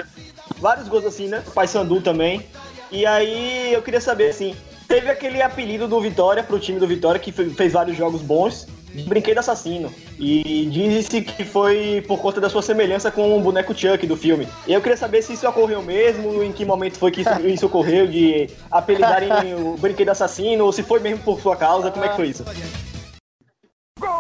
vários 0.59 0.89
gols 0.89 1.05
assim, 1.05 1.29
né? 1.29 1.43
Paysandu 1.55 2.01
também. 2.01 2.45
E 2.91 3.07
aí 3.07 3.73
eu 3.73 3.83
queria 3.83 4.01
saber 4.01 4.31
assim, 4.31 4.57
teve 4.89 5.11
aquele 5.11 5.41
apelido 5.43 5.87
do 5.87 6.01
Vitória 6.01 6.43
pro 6.43 6.59
time 6.59 6.81
do 6.81 6.87
Vitória 6.87 7.21
que 7.21 7.31
fez 7.31 7.73
vários 7.73 7.97
jogos 7.97 8.23
bons 8.23 8.67
de 8.95 9.03
brinquedo 9.05 9.39
assassino. 9.39 9.93
E 10.19 10.67
diz-se 10.71 11.23
que 11.23 11.45
foi 11.45 12.05
por 12.07 12.19
conta 12.19 12.41
da 12.41 12.49
sua 12.49 12.63
semelhança 12.63 13.11
com 13.11 13.37
o 13.37 13.41
boneco 13.41 13.75
Chuck 13.75 14.07
do 14.07 14.17
filme. 14.17 14.49
E 14.67 14.73
eu 14.73 14.81
queria 14.81 14.97
saber 14.97 15.23
se 15.23 15.35
isso 15.35 15.49
ocorreu 15.49 15.83
mesmo, 15.83 16.43
em 16.43 16.53
que 16.53 16.65
momento 16.65 16.99
foi 16.99 17.11
que 17.11 17.21
isso, 17.23 17.31
isso 17.47 17.67
ocorreu, 17.67 18.07
de 18.07 18.49
apelidarem 18.71 19.55
o 19.55 19.77
brinquedo 19.77 20.11
assassino, 20.11 20.65
ou 20.65 20.73
se 20.73 20.83
foi 20.83 21.01
mesmo 21.01 21.23
por 21.25 21.41
sua 21.41 21.57
causa, 21.57 21.91
como 21.91 22.05
é 22.05 22.09
que 22.09 22.17
foi 22.17 22.29
isso? 22.29 22.45
Gol 23.99 24.11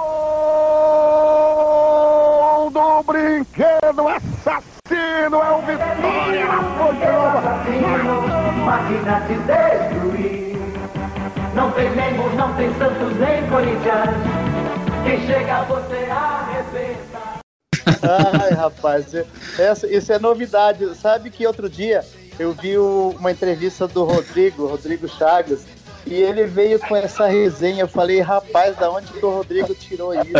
do 2.70 3.02
brinquedo 3.02 4.08
assassino 4.08 5.36
é 5.36 5.50
o 5.52 5.60
Vitória. 5.62 6.46
Máquina 8.64 9.20
de 9.26 9.34
destruir. 9.34 10.56
Não 11.54 11.70
tem 11.72 11.90
membros, 11.90 12.34
não 12.34 12.54
tem 12.54 12.72
Santos 12.74 13.16
nem 13.18 13.46
Corinthians. 13.48 14.59
Quem 15.04 15.26
chega 15.26 15.62
você 15.64 15.96
arrebenta. 16.10 17.40
Ai, 18.42 18.50
rapaz, 18.50 19.06
essa, 19.58 19.86
isso 19.86 20.12
é 20.12 20.18
novidade. 20.18 20.94
Sabe 20.94 21.30
que 21.30 21.46
outro 21.46 21.68
dia 21.68 22.04
eu 22.38 22.52
vi 22.52 22.78
o- 22.78 23.14
uma 23.18 23.30
entrevista 23.30 23.86
do 23.86 24.04
Rodrigo, 24.04 24.66
Rodrigo 24.66 25.08
Chagas, 25.08 25.64
e 26.06 26.14
ele 26.14 26.44
veio 26.44 26.78
com 26.78 26.96
essa 26.96 27.26
resenha. 27.26 27.82
Eu 27.82 27.88
falei, 27.88 28.20
rapaz, 28.20 28.76
da 28.76 28.90
onde 28.90 29.12
que 29.12 29.24
o 29.24 29.30
Rodrigo 29.30 29.74
tirou 29.74 30.14
isso? 30.14 30.32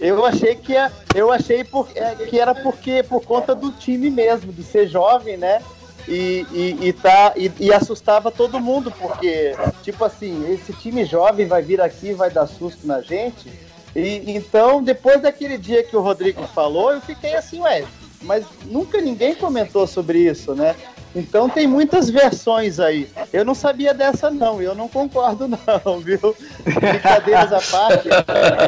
Eu 0.00 0.24
achei 0.24 0.54
que 0.54 0.76
é- 0.76 0.90
eu 1.14 1.32
achei 1.32 1.64
por- 1.64 1.88
é, 1.94 2.14
que 2.14 2.38
era 2.38 2.54
porque 2.54 3.02
por 3.02 3.22
conta 3.24 3.54
do 3.54 3.72
time 3.72 4.10
mesmo, 4.10 4.52
de 4.52 4.62
ser 4.62 4.86
jovem, 4.86 5.36
né? 5.36 5.60
E, 6.06 6.46
e, 6.52 6.88
e 6.88 6.92
tá, 6.92 7.34
e, 7.36 7.50
e 7.58 7.72
assustava 7.72 8.30
todo 8.30 8.60
mundo, 8.60 8.92
porque, 8.98 9.54
tipo 9.82 10.04
assim, 10.04 10.50
esse 10.52 10.72
time 10.72 11.04
jovem 11.04 11.46
vai 11.46 11.62
vir 11.62 11.80
aqui, 11.80 12.12
vai 12.12 12.30
dar 12.30 12.46
susto 12.46 12.86
na 12.86 13.00
gente. 13.00 13.50
E, 13.94 14.22
então, 14.34 14.82
depois 14.82 15.20
daquele 15.20 15.58
dia 15.58 15.82
que 15.82 15.96
o 15.96 16.00
Rodrigo 16.00 16.46
falou, 16.48 16.92
eu 16.92 17.00
fiquei 17.00 17.34
assim, 17.34 17.60
ué, 17.60 17.84
mas 18.22 18.44
nunca 18.64 19.00
ninguém 19.00 19.34
comentou 19.34 19.86
sobre 19.86 20.20
isso, 20.20 20.54
né? 20.54 20.74
Então 21.18 21.48
tem 21.48 21.66
muitas 21.66 22.08
versões 22.08 22.78
aí. 22.78 23.10
Eu 23.32 23.44
não 23.44 23.54
sabia 23.54 23.92
dessa 23.92 24.30
não, 24.30 24.62
eu 24.62 24.72
não 24.74 24.86
concordo 24.88 25.48
não, 25.50 25.98
viu? 25.98 26.36
Brincadeiras 26.64 27.52
à 27.52 27.60
parte, 27.60 28.08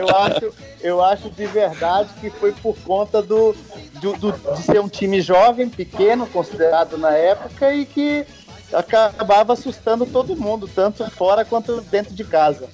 eu 0.00 0.16
acho, 0.16 0.52
eu 0.80 1.04
acho 1.04 1.30
de 1.30 1.46
verdade 1.46 2.10
que 2.20 2.28
foi 2.28 2.50
por 2.52 2.76
conta 2.80 3.22
do, 3.22 3.54
do, 4.00 4.14
do- 4.14 4.54
de 4.54 4.62
ser 4.62 4.80
um 4.80 4.88
time 4.88 5.20
jovem, 5.20 5.68
pequeno, 5.68 6.26
considerado 6.26 6.98
na 6.98 7.12
época, 7.12 7.72
e 7.72 7.86
que 7.86 8.26
acabava 8.72 9.52
assustando 9.52 10.04
todo 10.04 10.36
mundo, 10.36 10.68
tanto 10.68 11.08
fora 11.12 11.44
quanto 11.44 11.80
dentro 11.82 12.12
de 12.14 12.24
casa. 12.24 12.68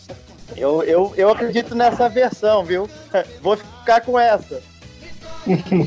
Eu, 0.56 0.82
eu, 0.84 1.12
eu 1.18 1.28
acredito 1.28 1.74
nessa 1.74 2.08
versão, 2.08 2.64
viu? 2.64 2.88
Vou 3.42 3.56
ficar 3.58 4.00
com 4.00 4.18
essa. 4.18 4.62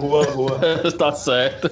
Boa, 0.00 0.24
boa. 0.30 0.58
tá 0.98 1.12
certo. 1.12 1.70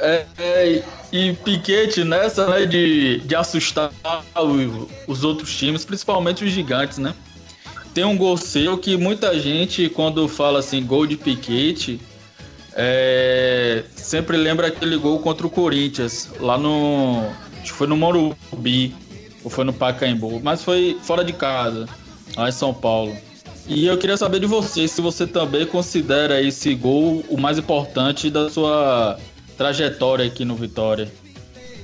É, 0.00 0.26
é, 0.38 0.82
e 1.12 1.32
Piquete 1.32 2.04
nessa, 2.04 2.46
né, 2.48 2.66
de, 2.66 3.18
de 3.20 3.34
assustar 3.34 3.90
o- 4.36 4.88
os 5.06 5.24
outros 5.24 5.56
times, 5.56 5.84
principalmente 5.84 6.44
os 6.44 6.50
gigantes, 6.50 6.98
né? 6.98 7.14
Tem 7.94 8.04
um 8.04 8.16
gol 8.16 8.36
seu 8.36 8.76
que 8.76 8.96
muita 8.96 9.38
gente, 9.40 9.88
quando 9.88 10.28
fala 10.28 10.58
assim, 10.58 10.84
gol 10.84 11.06
de 11.06 11.16
Piquete, 11.16 11.98
é, 12.74 13.84
sempre 13.94 14.36
lembra 14.36 14.66
aquele 14.66 14.98
gol 14.98 15.18
contra 15.20 15.46
o 15.46 15.50
Corinthians, 15.50 16.30
lá 16.38 16.58
no. 16.58 17.26
Acho 17.62 17.72
que 17.72 17.78
foi 17.78 17.86
no 17.86 17.96
Morumbi, 17.96 18.94
ou 19.42 19.50
foi 19.50 19.64
no 19.64 19.72
Pacaembu, 19.72 20.40
mas 20.44 20.62
foi 20.62 20.98
fora 21.02 21.24
de 21.24 21.32
casa, 21.32 21.88
lá 22.36 22.48
em 22.48 22.52
São 22.52 22.74
Paulo. 22.74 23.16
E 23.66 23.86
eu 23.86 23.96
queria 23.98 24.16
saber 24.16 24.38
de 24.40 24.46
você, 24.46 24.86
se 24.86 25.00
você 25.00 25.26
também 25.26 25.66
considera 25.66 26.40
esse 26.40 26.74
gol 26.74 27.24
o 27.28 27.40
mais 27.40 27.58
importante 27.58 28.30
da 28.30 28.48
sua 28.50 29.18
trajetória 29.56 30.26
aqui 30.26 30.44
no 30.44 30.54
Vitória. 30.54 31.10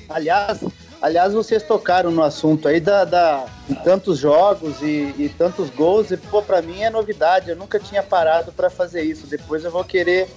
Aliás, 0.09 0.61
aliás, 1.01 1.33
vocês 1.33 1.63
tocaram 1.63 2.11
no 2.11 2.23
assunto 2.23 2.69
aí 2.69 2.81
da, 2.81 3.05
da 3.05 3.47
de 3.69 3.75
tantos 3.77 4.19
jogos 4.19 4.81
e, 4.83 5.15
e 5.19 5.35
tantos 5.37 5.71
gols. 5.71 6.11
E, 6.11 6.17
pô, 6.17 6.43
pra 6.43 6.61
mim 6.61 6.83
é 6.83 6.91
novidade. 6.91 7.51
Eu 7.51 7.57
nunca 7.57 7.79
tinha 7.79 8.03
parado 8.03 8.53
para 8.53 8.69
fazer 8.69 9.03
isso. 9.03 9.27
Depois 9.27 9.65
eu 9.65 9.71
vou 9.71 9.85
querer 9.85 10.29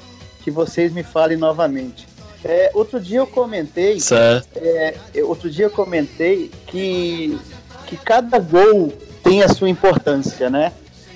que 0.44 0.52
vocês 0.52 0.94
me 0.94 1.04
falem 1.04 1.38
novamente. 1.38 2.08
É, 2.44 2.70
outro 2.76 3.00
dia 3.00 3.18
eu 3.18 3.26
comentei 3.26 4.00
Certo. 4.00 4.48
É, 4.56 4.96
outro 5.24 5.50
dia 5.50 5.66
eu 5.66 5.72
comentei 5.72 6.52
que, 6.68 7.40
que 7.88 7.98
cada 7.98 8.38
gol 8.38 8.94
tem 9.24 9.42
a 9.42 9.50
sua 9.50 9.68
importância, 9.68 10.48
né? 10.48 10.72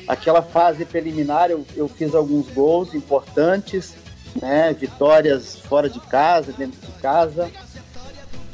Aquela 0.08 0.42
fase 0.42 0.84
preliminar 0.86 1.52
eu, 1.52 1.64
eu 1.76 1.88
fiz 1.88 2.16
alguns 2.16 2.50
gols 2.50 2.96
importantes, 2.96 3.94
né? 4.42 4.74
Vitórias 4.74 5.56
fora 5.56 5.90
de 5.90 6.00
casa, 6.00 6.52
dentro 6.52 6.80
de 6.80 6.92
casa. 7.00 7.50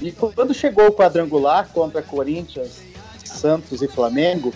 E 0.01 0.11
quando 0.11 0.53
chegou 0.53 0.87
o 0.87 0.91
quadrangular 0.91 1.69
contra 1.69 2.01
Corinthians, 2.01 2.81
Santos 3.23 3.81
e 3.81 3.87
Flamengo, 3.87 4.53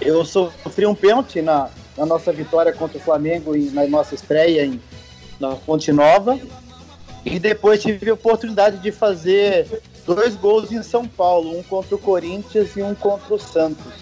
eu 0.00 0.24
sofri 0.24 0.86
um 0.86 0.94
pênalti 0.94 1.42
na, 1.42 1.68
na 1.96 2.06
nossa 2.06 2.32
vitória 2.32 2.72
contra 2.72 2.98
o 2.98 3.00
Flamengo 3.00 3.56
e 3.56 3.70
na 3.70 3.86
nossa 3.86 4.14
estreia 4.14 4.64
em, 4.64 4.80
na 5.38 5.56
Fonte 5.56 5.92
Nova. 5.92 6.38
E 7.24 7.38
depois 7.38 7.80
tive 7.80 8.10
a 8.10 8.14
oportunidade 8.14 8.78
de 8.78 8.90
fazer 8.90 9.82
dois 10.04 10.34
gols 10.34 10.72
em 10.72 10.82
São 10.82 11.06
Paulo, 11.06 11.56
um 11.56 11.62
contra 11.62 11.94
o 11.94 11.98
Corinthians 11.98 12.76
e 12.76 12.82
um 12.82 12.94
contra 12.94 13.34
o 13.34 13.38
Santos. 13.38 13.92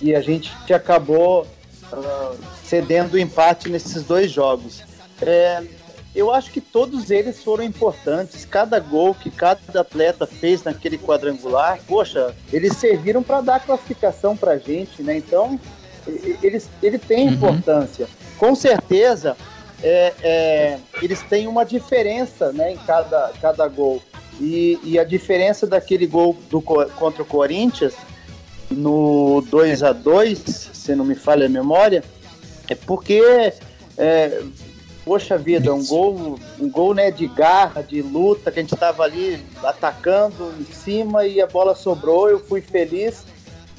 E 0.00 0.14
a 0.14 0.20
gente 0.20 0.52
acabou 0.72 1.46
ah, 1.92 2.34
cedendo 2.64 3.14
o 3.14 3.18
empate 3.18 3.68
nesses 3.68 4.04
dois 4.04 4.30
jogos. 4.30 4.82
É, 5.20 5.62
eu 6.14 6.32
acho 6.32 6.50
que 6.50 6.60
todos 6.60 7.10
eles 7.10 7.42
foram 7.42 7.62
importantes. 7.64 8.44
Cada 8.44 8.78
gol 8.80 9.14
que 9.14 9.30
cada 9.30 9.60
atleta 9.80 10.26
fez 10.26 10.64
naquele 10.64 10.98
quadrangular, 10.98 11.78
poxa, 11.86 12.34
eles 12.52 12.76
serviram 12.76 13.22
para 13.22 13.40
dar 13.40 13.60
classificação 13.60 14.36
para 14.36 14.52
a 14.52 14.58
gente, 14.58 15.02
né? 15.02 15.16
Então, 15.16 15.58
e- 16.08 16.36
eles, 16.42 16.68
ele 16.82 16.98
tem 16.98 17.28
Uhum. 17.28 17.34
importância. 17.34 18.08
Com 18.38 18.54
certeza, 18.54 19.36
é, 19.82 20.12
é, 20.22 20.78
eles 21.00 21.22
têm 21.22 21.46
uma 21.46 21.64
diferença 21.64 22.52
né, 22.52 22.72
em 22.72 22.76
cada, 22.78 23.32
cada 23.40 23.68
gol. 23.68 24.02
E, 24.40 24.78
e 24.82 24.98
a 24.98 25.04
diferença 25.04 25.66
daquele 25.66 26.06
gol 26.06 26.36
do, 26.50 26.60
Co- 26.62 26.86
contra 26.96 27.22
o 27.22 27.26
Corinthians, 27.26 27.94
no 28.70 29.42
2 29.50 29.82
a 29.82 29.92
2 29.92 30.38
se 30.72 30.94
não 30.94 31.04
me 31.04 31.14
falha 31.14 31.46
a 31.46 31.48
memória, 31.48 32.02
é 32.68 32.74
porque, 32.74 33.52
é, 33.98 34.42
poxa 35.10 35.36
vida, 35.36 35.74
um 35.74 35.84
gol, 35.84 36.38
um 36.60 36.70
gol 36.70 36.94
né, 36.94 37.10
de 37.10 37.26
garra, 37.26 37.82
de 37.82 38.00
luta, 38.00 38.52
que 38.52 38.60
a 38.60 38.62
gente 38.62 38.74
estava 38.74 39.02
ali 39.02 39.44
atacando 39.60 40.54
em 40.60 40.72
cima 40.72 41.26
e 41.26 41.42
a 41.42 41.48
bola 41.48 41.74
sobrou, 41.74 42.30
eu 42.30 42.38
fui 42.38 42.60
feliz. 42.60 43.24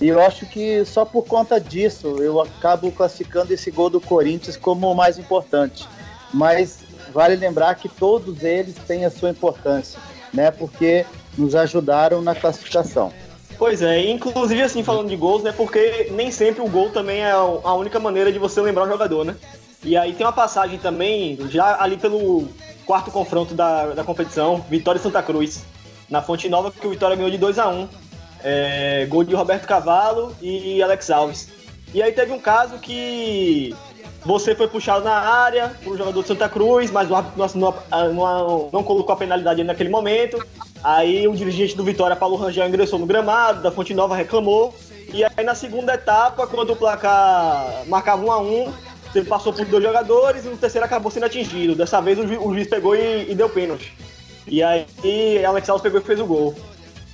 E 0.01 0.09
eu 0.09 0.19
acho 0.19 0.45
que 0.45 0.83
só 0.83 1.05
por 1.05 1.23
conta 1.23 1.57
disso 1.57 2.21
eu 2.21 2.41
acabo 2.41 2.91
classificando 2.91 3.53
esse 3.53 3.71
gol 3.71 3.89
do 3.89 4.01
Corinthians 4.01 4.57
como 4.57 4.91
o 4.91 4.93
mais 4.93 5.17
importante. 5.17 5.88
Mas 6.33 6.79
vale 7.13 7.38
lembrar 7.38 7.75
que 7.75 7.88
todos 7.88 8.43
eles 8.43 8.75
têm 8.85 9.05
a 9.05 9.09
sua 9.09 9.29
importância, 9.29 10.01
né? 10.33 10.51
Porque 10.51 11.05
nos 11.38 11.55
ajudaram 11.55 12.21
na 12.21 12.35
classificação. 12.35 13.09
Pois 13.57 13.81
é, 13.81 14.09
inclusive 14.09 14.63
assim, 14.63 14.83
falando 14.83 15.07
de 15.07 15.15
gols, 15.15 15.43
né? 15.43 15.53
Porque 15.55 16.09
nem 16.11 16.29
sempre 16.29 16.61
o 16.61 16.67
gol 16.67 16.89
também 16.89 17.21
é 17.21 17.31
a 17.31 17.73
única 17.73 18.01
maneira 18.01 18.33
de 18.33 18.39
você 18.39 18.59
lembrar 18.59 18.83
o 18.83 18.89
jogador, 18.89 19.23
né? 19.23 19.38
E 19.83 19.97
aí 19.97 20.13
tem 20.13 20.25
uma 20.25 20.33
passagem 20.33 20.77
também, 20.77 21.38
já 21.50 21.81
ali 21.81 21.97
pelo 21.97 22.47
quarto 22.85 23.09
confronto 23.09 23.53
da, 23.53 23.88
da 23.88 24.03
competição, 24.03 24.63
Vitória 24.69 25.00
e 25.00 25.01
Santa 25.01 25.23
Cruz, 25.23 25.63
na 26.09 26.21
Fonte 26.21 26.47
Nova, 26.50 26.71
que 26.71 26.85
o 26.85 26.89
Vitória 26.89 27.15
ganhou 27.15 27.31
de 27.31 27.38
2 27.38 27.57
a 27.57 27.67
1 27.67 27.89
é, 28.43 29.05
Gol 29.09 29.23
de 29.23 29.35
Roberto 29.35 29.65
Cavalo 29.65 30.35
e 30.41 30.81
Alex 30.81 31.09
Alves. 31.09 31.50
E 31.93 32.01
aí 32.01 32.11
teve 32.11 32.31
um 32.31 32.39
caso 32.39 32.77
que 32.77 33.75
você 34.23 34.55
foi 34.55 34.67
puxado 34.67 35.03
na 35.03 35.15
área 35.15 35.75
por 35.83 35.97
jogador 35.97 36.21
de 36.21 36.27
Santa 36.27 36.47
Cruz, 36.47 36.91
mas 36.91 37.09
o 37.09 37.15
árbitro 37.15 37.39
não, 37.39 37.73
não, 37.93 38.13
não, 38.13 38.69
não 38.71 38.83
colocou 38.83 39.13
a 39.13 39.17
penalidade 39.17 39.63
naquele 39.63 39.89
momento. 39.89 40.43
Aí 40.83 41.27
o 41.27 41.35
dirigente 41.35 41.75
do 41.75 41.83
Vitória, 41.83 42.15
Paulo 42.15 42.35
Rangel, 42.35 42.67
ingressou 42.67 43.00
no 43.00 43.05
gramado, 43.05 43.61
da 43.61 43.71
Fonte 43.71 43.93
Nova 43.93 44.15
reclamou. 44.15 44.73
E 45.13 45.23
aí 45.23 45.43
na 45.43 45.55
segunda 45.55 45.95
etapa, 45.95 46.47
quando 46.47 46.71
o 46.71 46.75
placar 46.75 47.83
marcava 47.88 48.23
1 48.23 48.31
a 48.31 48.39
1 48.39 48.73
ele 49.20 49.25
passou 49.25 49.51
por 49.51 49.65
dois 49.65 49.84
jogadores 49.84 50.46
e 50.46 50.50
no 50.50 50.58
terceiro 50.58 50.86
acabou 50.86 51.12
sendo 51.12 51.25
atingido. 51.25 51.75
Dessa 51.75 52.01
vez 52.01 52.18
o, 52.18 52.27
ju 52.27 52.39
o 52.39 52.53
juiz 52.53 52.68
pegou 52.68 52.96
e, 52.96 53.30
e, 53.30 53.36
deu 53.36 53.50
pênalti. 53.50 53.94
E 54.48 54.63
aí 54.63 54.86
Alex 55.46 55.70
Alves 55.70 55.84
pegou 55.84 56.00
e 56.00 56.03
fez 56.03 56.20
o 56.20 56.25
gol. 56.25 56.56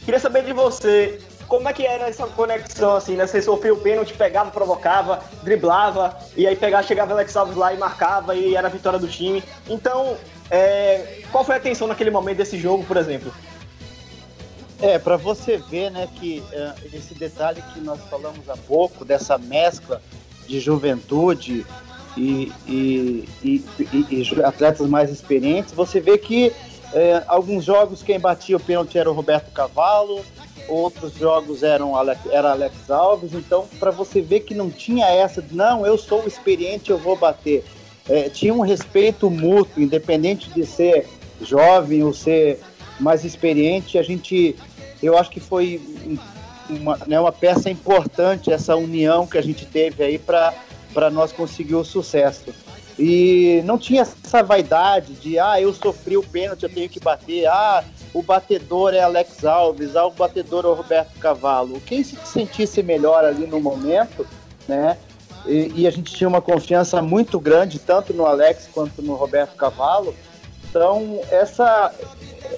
Queria 0.06 0.20
saber 0.20 0.44
de 0.44 0.54
você, 0.54 1.20
como 1.48 1.68
é 1.68 1.74
que 1.74 1.86
era 1.86 2.08
essa 2.08 2.26
conexão, 2.28 2.96
assim, 2.96 3.16
né? 3.16 3.28
Você 3.28 3.42
sofreu 3.42 3.76
o 3.76 3.80
pênalti, 3.80 4.14
pegava, 4.14 4.52
provocava, 4.52 5.22
driblava, 5.44 6.18
e 6.36 6.48
aí 6.48 6.56
pegava, 6.56 6.84
chegava 6.84 7.14
Alex 7.14 7.36
Alves 7.36 7.56
lá 7.56 7.74
e 7.74 7.78
marcava, 7.78 8.36
e 8.36 8.56
era 8.56 8.68
a 8.68 8.72
vitória 8.72 9.00
do 9.00 9.08
time. 9.08 9.44
Então, 9.68 10.16
é, 10.50 11.22
qual 11.32 11.44
foi 11.44 11.56
a 11.56 11.60
tensão 11.60 11.88
naquele 11.88 12.12
momento 12.12 12.38
desse 12.38 12.58
jogo, 12.58 12.86
por 12.86 12.96
exemplo? 12.96 13.34
É, 14.80 15.00
para 15.00 15.18
você 15.18 15.58
ver, 15.58 15.90
né, 15.90 16.08
que 16.16 16.44
uh, 16.52 16.96
esse 16.96 17.16
detalhe 17.16 17.62
que 17.74 17.80
nós 17.80 18.00
falamos 18.10 18.48
há 18.48 18.56
pouco, 18.56 19.04
dessa 19.04 19.38
mescla 19.38 20.02
de 20.48 20.60
juventude 20.60 21.66
e, 22.18 22.52
e, 22.68 23.30
e, 23.44 23.64
e 24.10 24.44
atletas 24.44 24.88
mais 24.88 25.12
experientes, 25.12 25.74
você 25.74 26.00
vê 26.00 26.18
que 26.18 26.48
uh, 26.48 27.24
alguns 27.28 27.64
jogos 27.64 28.02
quem 28.02 28.20
batia 28.20 28.58
o 28.58 28.60
pênalti 28.60 28.98
era 28.98 29.10
o 29.10 29.14
Roberto 29.14 29.52
Cavalo, 29.52 30.26
outros 30.68 31.14
jogos 31.14 31.64
eram 31.64 31.96
Alex, 31.96 32.20
era 32.30 32.52
Alex 32.52 32.90
Alves, 32.90 33.34
então 33.34 33.68
para 33.80 33.92
você 33.92 34.22
ver 34.22 34.42
que 34.42 34.56
não 34.56 34.70
tinha 34.70 35.06
essa 35.06 35.44
não, 35.52 35.86
eu 35.86 35.98
sou 35.98 36.26
experiente, 36.28 36.90
eu 36.90 36.98
vou 36.98 37.16
bater. 37.16 37.64
É, 38.10 38.30
tinha 38.30 38.54
um 38.54 38.62
respeito 38.62 39.30
mútuo, 39.30 39.84
independente 39.84 40.50
de 40.50 40.66
ser 40.66 41.08
jovem 41.42 42.04
ou 42.04 42.14
ser 42.14 42.60
mais 43.00 43.24
experiente, 43.24 43.98
a 43.98 44.04
gente, 44.04 44.56
eu 45.04 45.18
acho 45.18 45.30
que 45.30 45.40
foi 45.40 45.80
uma, 46.70 46.98
né, 47.06 47.20
uma 47.20 47.32
peça 47.32 47.70
importante 47.70 48.52
essa 48.52 48.76
união 48.76 49.28
que 49.28 49.38
a 49.38 49.42
gente 49.42 49.66
teve 49.66 50.04
aí 50.04 50.18
para 50.18 50.54
nós 51.10 51.32
conseguir 51.32 51.76
o 51.76 51.84
sucesso. 51.84 52.54
E 53.00 53.62
não 53.64 53.78
tinha 53.78 54.02
essa 54.02 54.42
vaidade 54.42 55.14
de, 55.14 55.38
ah, 55.38 55.62
eu 55.62 55.72
sofri 55.72 56.18
o 56.18 56.24
pênalti, 56.24 56.64
eu 56.64 56.70
tenho 56.70 56.90
que 56.90 57.00
bater, 57.00 57.46
ah, 57.46 57.84
o 58.12 58.24
batedor 58.24 58.94
é 58.94 59.02
Alex 59.02 59.46
Alves, 59.46 59.96
ah, 59.96 60.08
o 60.08 60.12
batedor 60.12 60.66
é 60.66 60.68
o 60.70 60.74
Roberto 60.74 61.20
Cavalo. 61.20 61.80
Quem 61.82 62.04
se 62.04 62.18
sentisse 62.26 62.82
melhor 62.82 63.24
ali 63.24 63.46
no 63.46 63.60
momento, 63.60 64.26
né? 64.68 64.98
E, 65.46 65.72
e, 65.76 65.88
a 65.88 65.92
gente 65.92 66.14
tinha 66.14 66.28
uma 66.28 66.42
confiança 66.42 67.02
muito 67.02 67.40
grande, 67.40 67.80
tanto 67.80 68.14
no 68.14 68.26
Alex 68.26 68.68
quanto 68.74 69.02
no 69.02 69.14
Roberto 69.14 69.56
Cavalo. 69.56 70.14
Então, 70.70 71.22
essa, 71.32 71.94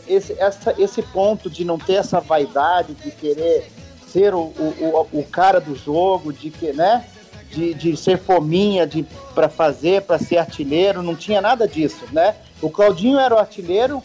esse, 0.08 0.34
essa, 0.39 0.74
esse 0.77 1.01
ponto 1.01 1.50
de 1.50 1.63
não 1.63 1.77
ter 1.77 1.96
essa 1.96 2.19
vaidade, 2.19 2.96
de 2.96 3.12
querer 3.12 3.69
ser 4.08 4.34
o, 4.34 4.39
o, 4.39 5.08
o 5.12 5.24
cara 5.24 5.60
do 5.60 5.75
jogo, 5.75 6.34
de 6.34 6.50
que, 6.50 6.74
né? 6.74 7.05
De, 7.50 7.74
de 7.74 7.98
ser 7.98 8.20
fominha 8.20 8.86
de 8.86 9.03
para 9.34 9.50
fazer, 9.50 10.03
para 10.03 10.20
ser 10.20 10.38
artilheiro, 10.38 11.01
não 11.01 11.15
tinha 11.15 11.41
nada 11.41 11.68
disso, 11.68 12.06
né? 12.12 12.36
O 12.62 12.70
Claudinho 12.70 13.18
era 13.18 13.34
o 13.34 13.39
artilheiro, 13.39 14.03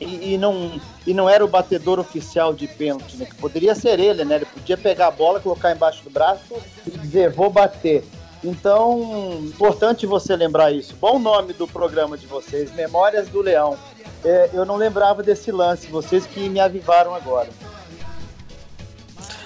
e, 0.00 0.34
e, 0.34 0.38
não, 0.38 0.80
e 1.06 1.12
não 1.12 1.28
era 1.28 1.44
o 1.44 1.48
batedor 1.48 1.98
oficial 1.98 2.54
de 2.54 2.68
pênalti, 2.68 3.16
né? 3.16 3.26
Que 3.26 3.34
poderia 3.34 3.74
ser 3.74 3.98
ele, 3.98 4.24
né? 4.24 4.36
Ele 4.36 4.44
podia 4.46 4.76
pegar 4.76 5.08
a 5.08 5.10
bola, 5.10 5.40
colocar 5.40 5.72
embaixo 5.72 6.02
do 6.04 6.10
braço 6.10 6.54
e 6.86 6.90
dizer, 6.90 7.30
vou 7.30 7.50
bater. 7.50 8.04
Então, 8.42 9.40
importante 9.42 10.06
você 10.06 10.36
lembrar 10.36 10.70
isso. 10.70 10.94
Bom 11.00 11.18
nome 11.18 11.52
do 11.52 11.66
programa 11.66 12.16
de 12.16 12.26
vocês, 12.26 12.72
Memórias 12.74 13.28
do 13.28 13.42
Leão. 13.42 13.76
É, 14.24 14.50
eu 14.52 14.64
não 14.64 14.76
lembrava 14.76 15.22
desse 15.22 15.50
lance, 15.50 15.88
vocês 15.88 16.26
que 16.26 16.48
me 16.48 16.60
avivaram 16.60 17.14
agora. 17.14 17.48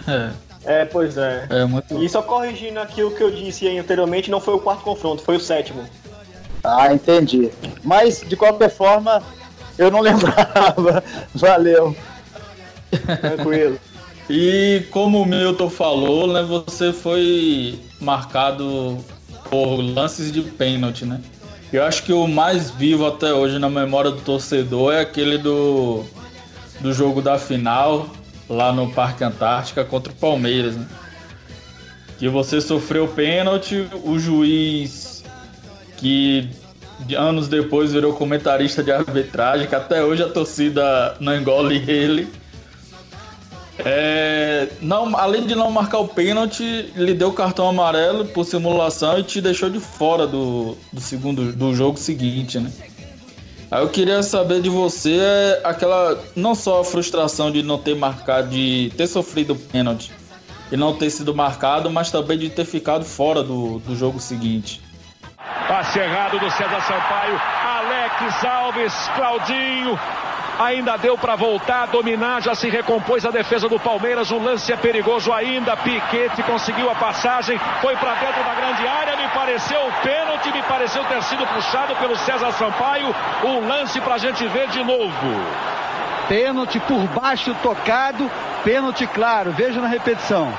É. 0.06 0.51
É, 0.64 0.84
pois 0.84 1.16
é. 1.16 1.46
é 1.50 1.64
muito... 1.64 2.02
E 2.02 2.08
só 2.08 2.22
corrigindo 2.22 2.78
aqui 2.78 3.02
o 3.02 3.10
que 3.10 3.22
eu 3.22 3.30
disse 3.30 3.66
anteriormente, 3.78 4.30
não 4.30 4.40
foi 4.40 4.54
o 4.54 4.58
quarto 4.58 4.82
confronto, 4.82 5.22
foi 5.22 5.36
o 5.36 5.40
sétimo. 5.40 5.84
Ah, 6.62 6.92
entendi. 6.92 7.50
Mas, 7.82 8.20
de 8.20 8.36
qualquer 8.36 8.70
forma, 8.70 9.22
eu 9.76 9.90
não 9.90 10.00
lembrava. 10.02 11.02
Valeu. 11.34 11.96
Tranquilo. 13.20 13.78
E 14.30 14.86
como 14.90 15.20
o 15.20 15.26
Milton 15.26 15.68
falou, 15.68 16.26
né, 16.32 16.42
você 16.42 16.92
foi 16.92 17.78
marcado 18.00 18.96
por 19.50 19.76
lances 19.82 20.32
de 20.32 20.40
pênalti, 20.40 21.04
né? 21.04 21.20
Eu 21.72 21.84
acho 21.84 22.04
que 22.04 22.12
o 22.12 22.26
mais 22.26 22.70
vivo 22.70 23.04
até 23.04 23.34
hoje 23.34 23.58
na 23.58 23.68
memória 23.68 24.10
do 24.10 24.20
torcedor 24.20 24.94
é 24.94 25.00
aquele 25.00 25.38
do, 25.38 26.04
do 26.80 26.94
jogo 26.94 27.20
da 27.20 27.38
final 27.38 28.06
lá 28.52 28.70
no 28.72 28.90
Parque 28.90 29.24
Antártica 29.24 29.84
contra 29.84 30.12
o 30.12 30.16
Palmeiras, 30.16 30.76
né? 30.76 30.86
Que 32.18 32.28
você 32.28 32.60
sofreu 32.60 33.08
pênalti, 33.08 33.88
o 34.04 34.18
juiz 34.18 35.24
que 35.96 36.48
anos 37.16 37.48
depois 37.48 37.92
virou 37.92 38.12
comentarista 38.12 38.82
de 38.82 38.92
arbitragem, 38.92 39.66
que 39.66 39.74
até 39.74 40.04
hoje 40.04 40.22
a 40.22 40.28
torcida 40.28 41.16
não 41.18 41.34
engole 41.34 41.82
ele. 41.88 42.28
É, 43.78 44.68
não, 44.80 45.16
além 45.16 45.46
de 45.46 45.54
não 45.54 45.70
marcar 45.70 45.98
o 45.98 46.06
pênalti, 46.06 46.92
lhe 46.94 47.14
deu 47.14 47.32
cartão 47.32 47.68
amarelo 47.68 48.26
por 48.26 48.44
simulação 48.44 49.18
e 49.18 49.22
te 49.24 49.40
deixou 49.40 49.70
de 49.70 49.80
fora 49.80 50.26
do, 50.26 50.76
do 50.92 51.00
segundo 51.00 51.52
do 51.52 51.74
jogo 51.74 51.98
seguinte, 51.98 52.60
né? 52.60 52.70
Aí 53.72 53.80
eu 53.80 53.88
queria 53.88 54.22
saber 54.22 54.60
de 54.60 54.68
você 54.68 55.16
é, 55.18 55.60
aquela 55.64 56.22
não 56.36 56.54
só 56.54 56.82
a 56.82 56.84
frustração 56.84 57.50
de 57.50 57.62
não 57.62 57.78
ter 57.78 57.96
marcado, 57.96 58.50
de 58.50 58.92
ter 58.98 59.06
sofrido 59.06 59.56
pênalti 59.56 60.12
e 60.70 60.76
não 60.76 60.94
ter 60.94 61.08
sido 61.08 61.34
marcado, 61.34 61.90
mas 61.90 62.10
também 62.10 62.36
de 62.36 62.50
ter 62.50 62.66
ficado 62.66 63.02
fora 63.02 63.42
do, 63.42 63.78
do 63.78 63.96
jogo 63.96 64.20
seguinte. 64.20 64.82
Passe 65.66 65.98
errado 65.98 66.38
do 66.38 66.50
César 66.50 66.82
Sampaio. 66.82 67.40
Alex 67.64 68.44
Alves, 68.44 68.92
Claudinho. 69.16 69.98
Ainda 70.58 70.96
deu 70.96 71.16
para 71.16 71.34
voltar, 71.34 71.86
dominar, 71.86 72.42
já 72.42 72.54
se 72.54 72.68
recompôs 72.68 73.24
a 73.24 73.30
defesa 73.30 73.68
do 73.68 73.80
Palmeiras. 73.80 74.30
O 74.30 74.38
lance 74.38 74.72
é 74.72 74.76
perigoso 74.76 75.32
ainda. 75.32 75.76
Piquete 75.76 76.42
conseguiu 76.42 76.90
a 76.90 76.94
passagem, 76.94 77.58
foi 77.80 77.96
para 77.96 78.14
dentro 78.14 78.44
da 78.44 78.54
grande 78.54 78.86
área. 78.86 79.16
Me 79.16 79.28
pareceu 79.28 79.80
o 79.80 79.92
pênalti, 80.02 80.52
me 80.52 80.62
pareceu 80.62 81.04
ter 81.04 81.22
sido 81.22 81.46
puxado 81.46 81.96
pelo 81.96 82.16
César 82.16 82.52
Sampaio. 82.52 83.14
O 83.42 83.66
lance 83.66 84.00
para 84.00 84.14
a 84.14 84.18
gente 84.18 84.46
ver 84.48 84.68
de 84.68 84.84
novo. 84.84 85.12
Pênalti 86.28 86.78
por 86.80 87.00
baixo 87.08 87.54
tocado, 87.62 88.30
pênalti 88.62 89.06
claro. 89.06 89.52
Veja 89.52 89.80
na 89.80 89.88
repetição. 89.88 90.52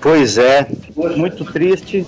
Pois 0.00 0.38
é, 0.38 0.66
muito 1.16 1.44
triste. 1.44 2.06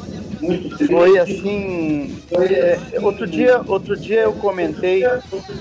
Foi 0.87 1.19
assim. 1.19 2.23
É, 2.33 3.01
outro 3.01 3.27
dia, 3.27 3.63
outro 3.67 3.97
dia 3.97 4.23
eu 4.23 4.33
comentei 4.33 5.05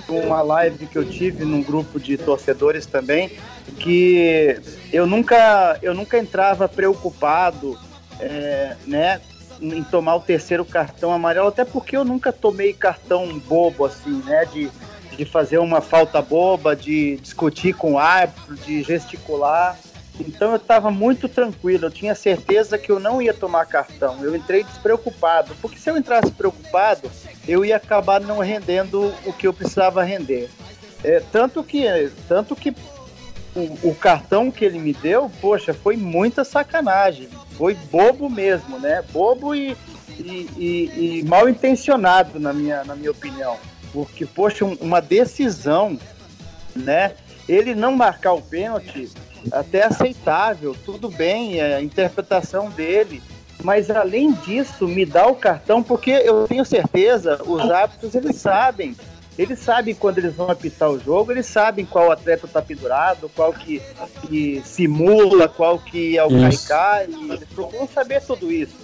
uma 0.10 0.42
live 0.42 0.88
que 0.88 0.98
eu 0.98 1.06
tive 1.06 1.46
num 1.46 1.62
grupo 1.62 2.00
de 2.00 2.18
torcedores 2.18 2.86
também 2.86 3.32
que 3.80 4.60
eu 4.92 5.06
nunca, 5.06 5.78
eu 5.82 5.94
nunca 5.94 6.18
entrava 6.18 6.68
preocupado, 6.68 7.78
é, 8.20 8.76
né, 8.86 9.22
em 9.60 9.84
tomar 9.84 10.16
o 10.16 10.20
terceiro 10.20 10.66
cartão 10.66 11.12
amarelo, 11.12 11.48
até 11.48 11.64
porque 11.64 11.96
eu 11.96 12.04
nunca 12.04 12.32
tomei 12.32 12.74
cartão 12.74 13.40
bobo 13.40 13.86
assim, 13.86 14.22
né, 14.26 14.46
de, 14.46 14.70
de 15.16 15.26
fazer 15.26 15.60
uma 15.60 15.82
falta 15.82 16.22
boba, 16.22 16.76
de 16.76 17.18
discutir 17.18 17.74
com 17.74 17.94
o 17.94 18.00
árbitro, 18.00 18.56
de 18.56 18.84
gesticular. 18.84 19.78
Então 20.28 20.52
eu 20.52 20.58
estava 20.58 20.92
muito 20.92 21.28
tranquilo, 21.28 21.86
eu 21.86 21.92
tinha 21.92 22.16
certeza 22.16 22.78
que 22.78 22.92
eu 22.92 23.00
não 23.00 23.22
ia 23.22 23.34
tomar 23.34 23.66
cartão. 23.66 24.24
Eu 24.24 24.36
entrei 24.36 24.64
despreocupado, 24.64 25.56
porque 25.62 25.78
se 25.78 25.90
eu 25.90 25.98
entrasse 25.98 26.32
preocupado, 26.32 27.10
eu 27.48 27.66
ia 27.66 27.76
acabar 27.76 28.22
não 28.22 28.40
rendendo 28.40 29.14
o 29.26 29.34
que 29.34 29.48
eu 29.48 29.54
precisava 29.54 30.04
render. 30.04 30.50
É, 31.04 31.22
tanto 31.32 31.64
que, 31.64 31.86
tanto 32.28 32.56
que 32.56 32.76
o, 33.56 33.90
o, 33.90 33.96
cartão 33.96 34.52
que 34.52 34.64
ele 34.64 34.80
me 34.80 34.94
deu, 34.94 35.32
poxa, 35.42 35.74
foi 35.74 35.98
muita 35.98 36.44
sacanagem. 36.44 37.28
Foi 37.58 37.74
bobo 37.74 38.30
mesmo, 38.30 38.80
né? 38.80 39.04
Bobo 39.12 39.56
e, 39.56 39.76
e, 40.20 40.50
e, 40.58 41.20
e 41.20 41.24
mal 41.24 41.50
intencionado, 41.50 42.40
na 42.40 42.54
minha, 42.54 42.84
na 42.84 42.96
minha 42.96 43.12
opinião. 43.12 43.58
Porque, 43.92 44.26
poxa, 44.26 44.64
uma 44.64 45.02
decisão, 45.02 46.00
né? 46.76 47.14
Ele 47.50 47.76
não 47.76 47.94
marcar 47.94 48.34
o 48.34 48.42
pênalti 48.42 49.10
até 49.52 49.84
aceitável, 49.84 50.76
tudo 50.86 51.10
bem, 51.10 51.60
é 51.60 51.76
a 51.76 51.82
interpretação 51.82 52.70
dele. 52.70 53.22
Mas 53.64 53.90
além 53.90 54.34
disso, 54.34 54.88
me 54.88 55.06
dá 55.06 55.28
o 55.28 55.36
cartão, 55.36 55.84
porque 55.84 56.12
eu 56.12 56.48
tenho 56.48 56.66
certeza, 56.66 57.42
os 57.46 57.70
árbitros 57.70 58.16
eles 58.16 58.36
sabem. 58.38 58.96
Eles 59.38 59.60
sabem 59.60 59.96
quando 59.96 60.18
eles 60.18 60.36
vão 60.36 60.50
apitar 60.50 60.90
o 60.90 61.00
jogo, 61.00 61.32
eles 61.32 61.46
sabem 61.46 61.86
qual 61.86 62.12
atleta 62.12 62.46
está 62.46 62.62
pendurado, 62.62 63.30
qual 63.34 63.54
que, 63.54 63.82
que, 64.28 64.62
simula, 64.66 65.48
qual 65.48 65.80
que 65.80 66.18
é 66.18 66.24
o 66.24 66.30
caicá, 66.30 67.06
e 67.08 67.32
eles 67.32 67.48
procuram 67.56 67.88
saber 67.88 68.22
tudo 68.22 68.52
isso. 68.52 68.76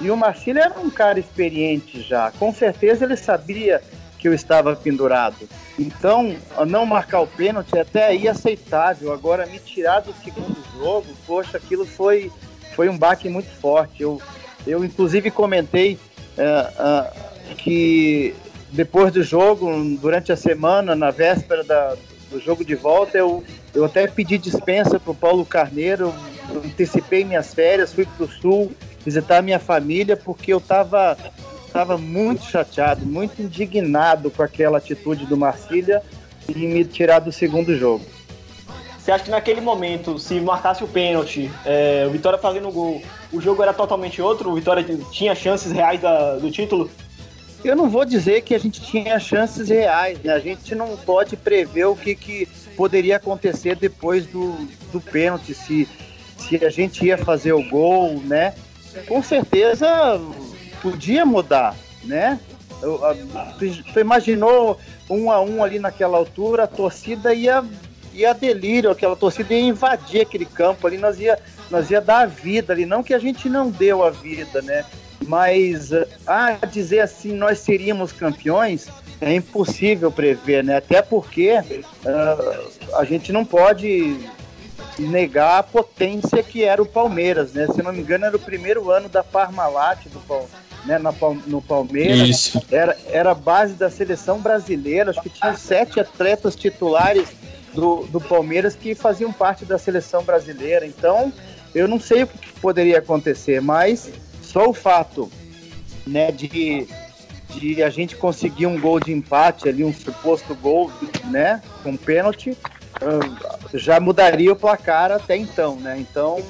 E 0.00 0.10
o 0.10 0.16
Marcílio 0.16 0.62
era 0.62 0.80
um 0.80 0.88
cara 0.88 1.20
experiente 1.20 2.00
já, 2.02 2.30
com 2.32 2.52
certeza 2.52 3.04
ele 3.04 3.16
sabia 3.16 3.82
que 4.20 4.28
eu 4.28 4.34
estava 4.34 4.76
pendurado. 4.76 5.48
Então, 5.78 6.36
não 6.66 6.84
marcar 6.84 7.20
o 7.20 7.26
pênalti 7.26 7.74
é 7.74 7.80
até 7.80 8.06
aí 8.06 8.28
aceitável. 8.28 9.12
Agora, 9.12 9.46
me 9.46 9.58
tirar 9.58 10.00
do 10.00 10.14
segundo 10.22 10.56
jogo, 10.78 11.06
poxa, 11.26 11.56
aquilo 11.56 11.86
foi, 11.86 12.30
foi 12.76 12.90
um 12.90 12.98
baque 12.98 13.30
muito 13.30 13.48
forte. 13.48 14.02
Eu, 14.02 14.20
eu 14.66 14.84
inclusive, 14.84 15.30
comentei 15.30 15.98
é, 16.36 16.42
é, 16.42 17.54
que 17.54 18.34
depois 18.70 19.10
do 19.10 19.22
jogo, 19.22 19.72
durante 19.98 20.30
a 20.30 20.36
semana, 20.36 20.94
na 20.94 21.10
véspera 21.10 21.64
da, 21.64 21.96
do 22.30 22.38
jogo 22.38 22.62
de 22.62 22.74
volta, 22.74 23.16
eu, 23.16 23.42
eu 23.74 23.86
até 23.86 24.06
pedi 24.06 24.36
dispensa 24.36 25.00
para 25.00 25.12
o 25.12 25.14
Paulo 25.14 25.46
Carneiro, 25.46 26.14
antecipei 26.54 27.24
minhas 27.24 27.54
férias, 27.54 27.92
fui 27.92 28.04
para 28.04 28.26
o 28.26 28.28
Sul 28.28 28.70
visitar 29.02 29.42
minha 29.42 29.58
família, 29.58 30.14
porque 30.14 30.52
eu 30.52 30.58
estava 30.58 31.16
estava 31.70 31.96
muito 31.96 32.44
chateado, 32.44 33.06
muito 33.06 33.40
indignado 33.40 34.30
com 34.30 34.42
aquela 34.42 34.78
atitude 34.78 35.24
do 35.24 35.36
Marcília 35.36 36.02
e 36.48 36.66
me 36.66 36.84
tirar 36.84 37.20
do 37.20 37.30
segundo 37.30 37.76
jogo. 37.76 38.04
Você 38.98 39.12
acha 39.12 39.24
que 39.24 39.30
naquele 39.30 39.60
momento, 39.60 40.18
se 40.18 40.38
marcasse 40.40 40.84
o 40.84 40.88
pênalti, 40.88 41.50
é, 41.64 42.04
o 42.06 42.10
Vitória 42.10 42.38
fazendo 42.38 42.70
gol, 42.70 43.00
o 43.32 43.40
jogo 43.40 43.62
era 43.62 43.72
totalmente 43.72 44.20
outro? 44.20 44.50
O 44.50 44.54
Vitória 44.54 44.84
tinha 45.10 45.34
chances 45.34 45.72
reais 45.72 46.00
da, 46.00 46.36
do 46.36 46.50
título? 46.50 46.90
Eu 47.64 47.76
não 47.76 47.88
vou 47.88 48.04
dizer 48.04 48.42
que 48.42 48.54
a 48.54 48.58
gente 48.58 48.80
tinha 48.82 49.18
chances 49.18 49.68
reais, 49.68 50.18
né? 50.22 50.32
A 50.32 50.38
gente 50.38 50.74
não 50.74 50.96
pode 50.96 51.36
prever 51.36 51.84
o 51.86 51.96
que, 51.96 52.14
que 52.14 52.48
poderia 52.76 53.16
acontecer 53.16 53.76
depois 53.76 54.26
do, 54.26 54.52
do 54.92 55.00
pênalti, 55.00 55.54
se, 55.54 55.88
se 56.36 56.64
a 56.64 56.70
gente 56.70 57.04
ia 57.04 57.16
fazer 57.16 57.52
o 57.52 57.62
gol, 57.68 58.20
né? 58.24 58.54
Com 59.06 59.22
certeza 59.22 60.20
podia 60.82 61.24
mudar, 61.24 61.74
né? 62.04 62.38
A, 62.82 63.54
tu 63.92 64.00
imaginou 64.00 64.78
um 65.08 65.30
a 65.30 65.40
um 65.40 65.62
ali 65.62 65.78
naquela 65.78 66.16
altura, 66.16 66.64
a 66.64 66.66
torcida 66.66 67.34
ia, 67.34 67.64
ia 68.12 68.32
delírio, 68.32 68.90
aquela 68.90 69.16
torcida 69.16 69.52
ia 69.52 69.60
invadir 69.60 70.22
aquele 70.22 70.46
campo 70.46 70.86
ali, 70.86 70.96
nós 70.96 71.20
ia, 71.20 71.38
nós 71.70 71.90
ia 71.90 72.00
dar 72.00 72.20
a 72.20 72.26
vida 72.26 72.72
ali, 72.72 72.86
não 72.86 73.02
que 73.02 73.12
a 73.12 73.18
gente 73.18 73.48
não 73.48 73.70
deu 73.70 74.02
a 74.02 74.10
vida, 74.10 74.62
né? 74.62 74.84
Mas 75.26 75.90
ah, 76.26 76.58
dizer 76.70 77.00
assim, 77.00 77.32
nós 77.34 77.58
seríamos 77.58 78.12
campeões, 78.12 78.88
é 79.20 79.34
impossível 79.34 80.10
prever, 80.10 80.64
né? 80.64 80.78
Até 80.78 81.02
porque 81.02 81.52
uh, 81.58 82.96
a 82.96 83.04
gente 83.04 83.32
não 83.32 83.44
pode 83.44 84.18
negar 84.98 85.58
a 85.58 85.62
potência 85.62 86.42
que 86.42 86.64
era 86.64 86.82
o 86.82 86.86
Palmeiras, 86.86 87.52
né? 87.52 87.66
Se 87.66 87.82
não 87.82 87.92
me 87.92 88.00
engano, 88.00 88.24
era 88.24 88.36
o 88.36 88.40
primeiro 88.40 88.90
ano 88.90 89.08
da 89.08 89.22
Parmalat 89.22 90.06
do 90.08 90.20
né, 90.84 90.98
no 91.46 91.62
Palmeiras. 91.62 92.28
Isso. 92.28 92.62
Era, 92.70 92.96
era 93.08 93.34
base 93.34 93.74
da 93.74 93.90
seleção 93.90 94.40
brasileira, 94.40 95.10
acho 95.10 95.22
que 95.22 95.30
tinha 95.30 95.54
sete 95.54 96.00
atletas 96.00 96.56
titulares 96.56 97.28
do, 97.74 98.06
do 98.06 98.20
Palmeiras 98.20 98.74
que 98.74 98.94
faziam 98.94 99.32
parte 99.32 99.64
da 99.64 99.78
seleção 99.78 100.22
brasileira. 100.22 100.86
Então, 100.86 101.32
eu 101.74 101.86
não 101.86 102.00
sei 102.00 102.24
o 102.24 102.26
que 102.26 102.52
poderia 102.60 102.98
acontecer, 102.98 103.60
mas 103.60 104.10
só 104.42 104.68
o 104.68 104.74
fato 104.74 105.30
né, 106.06 106.32
de, 106.32 106.88
de 107.50 107.82
a 107.82 107.90
gente 107.90 108.16
conseguir 108.16 108.66
um 108.66 108.80
gol 108.80 108.98
de 108.98 109.12
empate 109.12 109.68
ali, 109.68 109.84
um 109.84 109.94
suposto 109.94 110.54
gol, 110.54 110.90
né, 111.30 111.62
com 111.82 111.96
pênalti, 111.96 112.56
já 113.74 114.00
mudaria 114.00 114.52
o 114.52 114.56
placar 114.56 115.10
até 115.10 115.36
então, 115.36 115.76
né? 115.76 115.96
Então, 115.98 116.42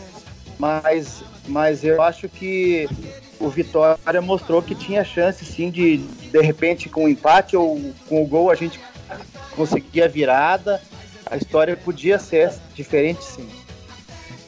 mas, 0.58 1.22
mas 1.46 1.84
eu 1.84 2.02
acho 2.02 2.28
que 2.28 2.88
o 3.40 3.48
Vitória 3.48 4.20
mostrou 4.20 4.62
que 4.62 4.74
tinha 4.74 5.02
chance 5.02 5.44
sim 5.44 5.70
de, 5.70 5.96
de 5.96 6.40
repente, 6.40 6.88
com 6.88 7.06
o 7.06 7.08
empate 7.08 7.56
ou 7.56 7.80
com 8.06 8.22
o 8.22 8.26
gol 8.26 8.50
a 8.50 8.54
gente 8.54 8.78
conseguir 9.56 10.02
a 10.02 10.08
virada. 10.08 10.80
A 11.26 11.36
história 11.36 11.76
podia 11.76 12.18
ser 12.18 12.52
diferente 12.74 13.24
sim. 13.24 13.48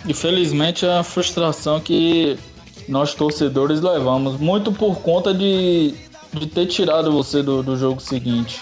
Infelizmente 0.07 0.85
a 0.85 1.02
frustração 1.02 1.81
que 1.81 2.38
nós 2.88 3.14
torcedores 3.14 3.81
levamos, 3.81 4.38
muito 4.38 4.72
por 4.72 5.00
conta 5.00 5.33
de, 5.33 5.94
de 6.33 6.46
ter 6.46 6.66
tirado 6.66 7.11
você 7.11 7.42
do, 7.42 7.62
do 7.62 7.76
jogo 7.76 8.00
seguinte. 8.00 8.61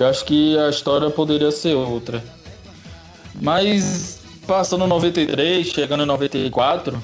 Eu 0.00 0.06
acho 0.06 0.24
que 0.24 0.56
a 0.58 0.70
história 0.70 1.10
poderia 1.10 1.50
ser 1.50 1.74
outra. 1.74 2.24
Mas 3.34 4.20
passando 4.46 4.86
93, 4.86 5.66
chegando 5.66 6.04
em 6.04 6.06
94, 6.06 7.02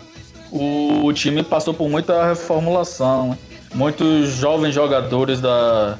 o, 0.50 1.12
time 1.12 1.42
passou 1.42 1.74
por 1.74 1.88
muita 1.88 2.26
reformulação. 2.26 3.36
Muitos 3.74 4.30
jovens 4.30 4.74
jogadores 4.74 5.40
da, 5.40 5.98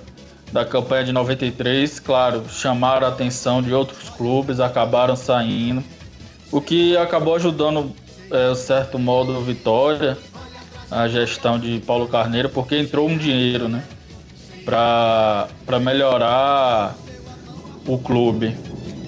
da 0.53 0.65
campanha 0.65 1.05
de 1.05 1.13
93, 1.13 2.01
claro, 2.01 2.43
chamaram 2.49 3.07
a 3.07 3.11
atenção 3.11 3.63
de 3.63 3.75
outros 3.75 4.09
clubes, 4.09 4.59
acabaram 4.59 5.15
saindo, 5.15 5.85
o 6.51 6.61
que 6.61 6.97
acabou 6.97 7.35
ajudando, 7.35 7.93
é, 8.31 8.55
certo 8.55 8.99
modo, 8.99 9.37
o 9.37 9.43
Vitória 9.43 10.17
a 10.91 11.07
gestão 11.09 11.59
de 11.59 11.81
Paulo 11.81 12.09
Carneiro, 12.09 12.49
porque 12.49 12.77
entrou 12.77 13.09
um 13.09 13.17
dinheiro, 13.17 13.69
né? 13.69 13.85
Para 14.65 15.79
melhorar 15.81 16.95
o 17.87 17.99
clube. 17.99 18.57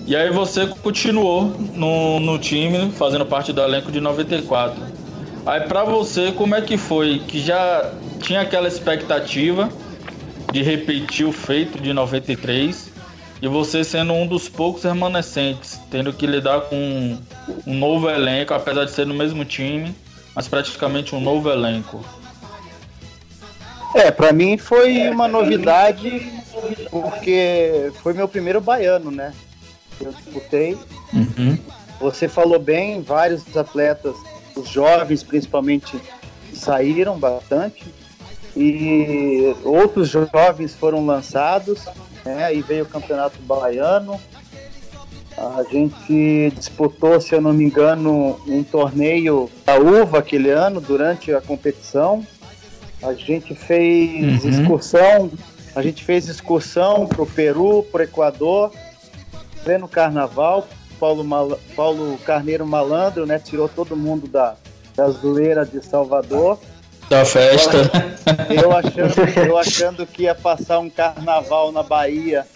E 0.06 0.16
aí 0.16 0.30
você 0.30 0.66
continuou 0.66 1.44
no, 1.74 2.18
no 2.18 2.38
time, 2.38 2.90
fazendo 2.92 3.24
parte 3.24 3.52
do 3.52 3.60
elenco 3.60 3.92
de 3.92 4.00
94. 4.00 4.99
Aí 5.46 5.60
para 5.62 5.84
você, 5.84 6.32
como 6.32 6.54
é 6.54 6.60
que 6.60 6.76
foi? 6.76 7.20
Que 7.20 7.40
já 7.40 7.92
tinha 8.20 8.42
aquela 8.42 8.68
expectativa 8.68 9.68
de 10.52 10.62
repetir 10.62 11.26
o 11.26 11.32
feito 11.32 11.80
de 11.80 11.92
93 11.92 12.90
e 13.42 13.48
você 13.48 13.82
sendo 13.82 14.12
um 14.12 14.26
dos 14.26 14.48
poucos 14.48 14.82
remanescentes, 14.84 15.80
tendo 15.90 16.12
que 16.12 16.26
lidar 16.26 16.62
com 16.62 17.18
um 17.66 17.74
novo 17.74 18.10
elenco, 18.10 18.52
apesar 18.52 18.84
de 18.84 18.90
ser 18.90 19.06
no 19.06 19.14
mesmo 19.14 19.44
time 19.44 19.94
mas 20.34 20.48
praticamente 20.48 21.14
um 21.14 21.20
novo 21.20 21.50
elenco. 21.50 22.04
É, 23.94 24.10
para 24.10 24.32
mim 24.32 24.56
foi 24.56 25.08
uma 25.08 25.26
novidade 25.26 26.32
porque 26.90 27.92
foi 28.02 28.12
meu 28.12 28.28
primeiro 28.28 28.60
baiano, 28.60 29.10
né? 29.10 29.34
Eu 30.00 30.12
disputei. 30.12 30.78
Uhum. 31.12 31.58
Você 32.00 32.28
falou 32.28 32.58
bem, 32.58 33.02
vários 33.02 33.56
atletas, 33.56 34.14
os 34.60 34.68
jovens 34.68 35.22
principalmente, 35.22 36.00
saíram 36.52 37.18
bastante 37.18 37.84
e 38.56 39.54
outros 39.64 40.08
jovens 40.08 40.74
foram 40.74 41.06
lançados, 41.06 41.86
né? 42.24 42.44
Aí 42.44 42.60
veio 42.60 42.84
o 42.84 42.88
Campeonato 42.88 43.40
Baiano, 43.42 44.20
a 45.36 45.62
gente 45.62 46.52
disputou, 46.54 47.18
se 47.20 47.34
eu 47.34 47.40
não 47.40 47.52
me 47.52 47.64
engano, 47.64 48.38
um 48.46 48.62
torneio 48.62 49.50
da 49.64 49.78
uva 49.78 50.18
aquele 50.18 50.50
ano, 50.50 50.80
durante 50.80 51.32
a 51.32 51.40
competição. 51.40 52.26
A 53.02 53.14
gente 53.14 53.54
fez 53.54 54.44
uhum. 54.44 54.50
excursão, 54.50 55.30
a 55.74 55.80
gente 55.80 56.04
fez 56.04 56.28
excursão 56.28 57.06
para 57.06 57.22
o 57.22 57.26
Peru, 57.26 57.86
para 57.90 58.00
o 58.00 58.04
Equador, 58.04 58.70
pleno 59.64 59.88
carnaval. 59.88 60.68
Paulo, 61.00 61.24
Mal, 61.24 61.58
Paulo 61.74 62.18
Carneiro 62.18 62.66
Malandro, 62.66 63.26
né? 63.26 63.38
Tirou 63.38 63.68
todo 63.68 63.96
mundo 63.96 64.28
da, 64.28 64.54
da 64.94 65.08
zoeira 65.10 65.66
de 65.66 65.84
Salvador. 65.84 66.60
Da 67.08 67.24
festa. 67.24 67.90
Eu 68.48 68.70
achando, 68.70 69.48
eu 69.48 69.58
achando 69.58 70.06
que 70.06 70.24
ia 70.24 70.34
passar 70.34 70.78
um 70.78 70.88
carnaval 70.88 71.72
na 71.72 71.82
Bahia 71.82 72.46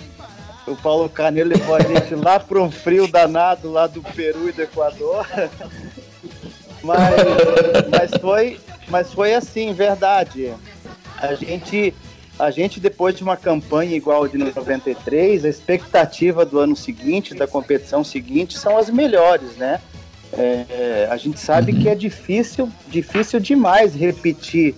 o 0.66 0.74
Paulo 0.76 1.08
Carneiro 1.08 1.50
levou 1.50 1.74
a 1.74 1.80
gente 1.80 2.14
lá 2.14 2.40
para 2.40 2.60
um 2.60 2.70
frio 2.70 3.06
danado 3.06 3.70
lá 3.70 3.86
do 3.86 4.02
Peru 4.02 4.48
e 4.48 4.52
do 4.52 4.62
Equador. 4.62 5.26
mas, 6.82 7.00
mas, 7.90 8.10
foi, 8.20 8.60
mas 8.88 9.12
foi 9.12 9.34
assim, 9.34 9.74
verdade. 9.74 10.54
A 11.18 11.34
gente, 11.34 11.94
a 12.38 12.50
gente, 12.50 12.80
depois 12.80 13.14
de 13.14 13.22
uma 13.22 13.36
campanha 13.36 13.96
igual 13.96 14.26
de 14.26 14.36
93, 14.36 15.44
a 15.44 15.48
expectativa 15.48 16.44
do 16.44 16.58
ano 16.58 16.74
seguinte, 16.74 17.34
da 17.34 17.46
competição 17.46 18.02
seguinte, 18.02 18.58
são 18.58 18.76
as 18.76 18.90
melhores, 18.90 19.56
né? 19.56 19.80
É, 20.32 21.06
a 21.10 21.16
gente 21.16 21.38
sabe 21.38 21.72
que 21.72 21.88
é 21.88 21.94
difícil, 21.94 22.68
difícil 22.88 23.38
demais 23.38 23.94
repetir 23.94 24.74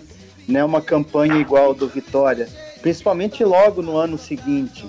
né, 0.47 0.63
uma 0.63 0.83
campanha 0.83 1.37
igual 1.37 1.73
do 1.73 1.89
Vitória, 1.89 2.47
principalmente 2.83 3.43
logo 3.43 3.81
no 3.81 3.97
ano 3.97 4.19
seguinte 4.19 4.85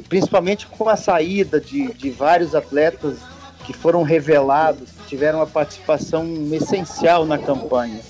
principalmente 0.00 0.66
com 0.66 0.88
a 0.88 0.96
saída 0.96 1.60
de, 1.60 1.92
de 1.94 2.10
vários 2.10 2.54
atletas 2.54 3.18
que 3.64 3.72
foram 3.72 4.02
revelados, 4.02 4.90
que 4.90 5.08
tiveram 5.08 5.40
uma 5.40 5.46
participação 5.46 6.26
essencial 6.52 7.26
na 7.26 7.38
campanha. 7.38 8.00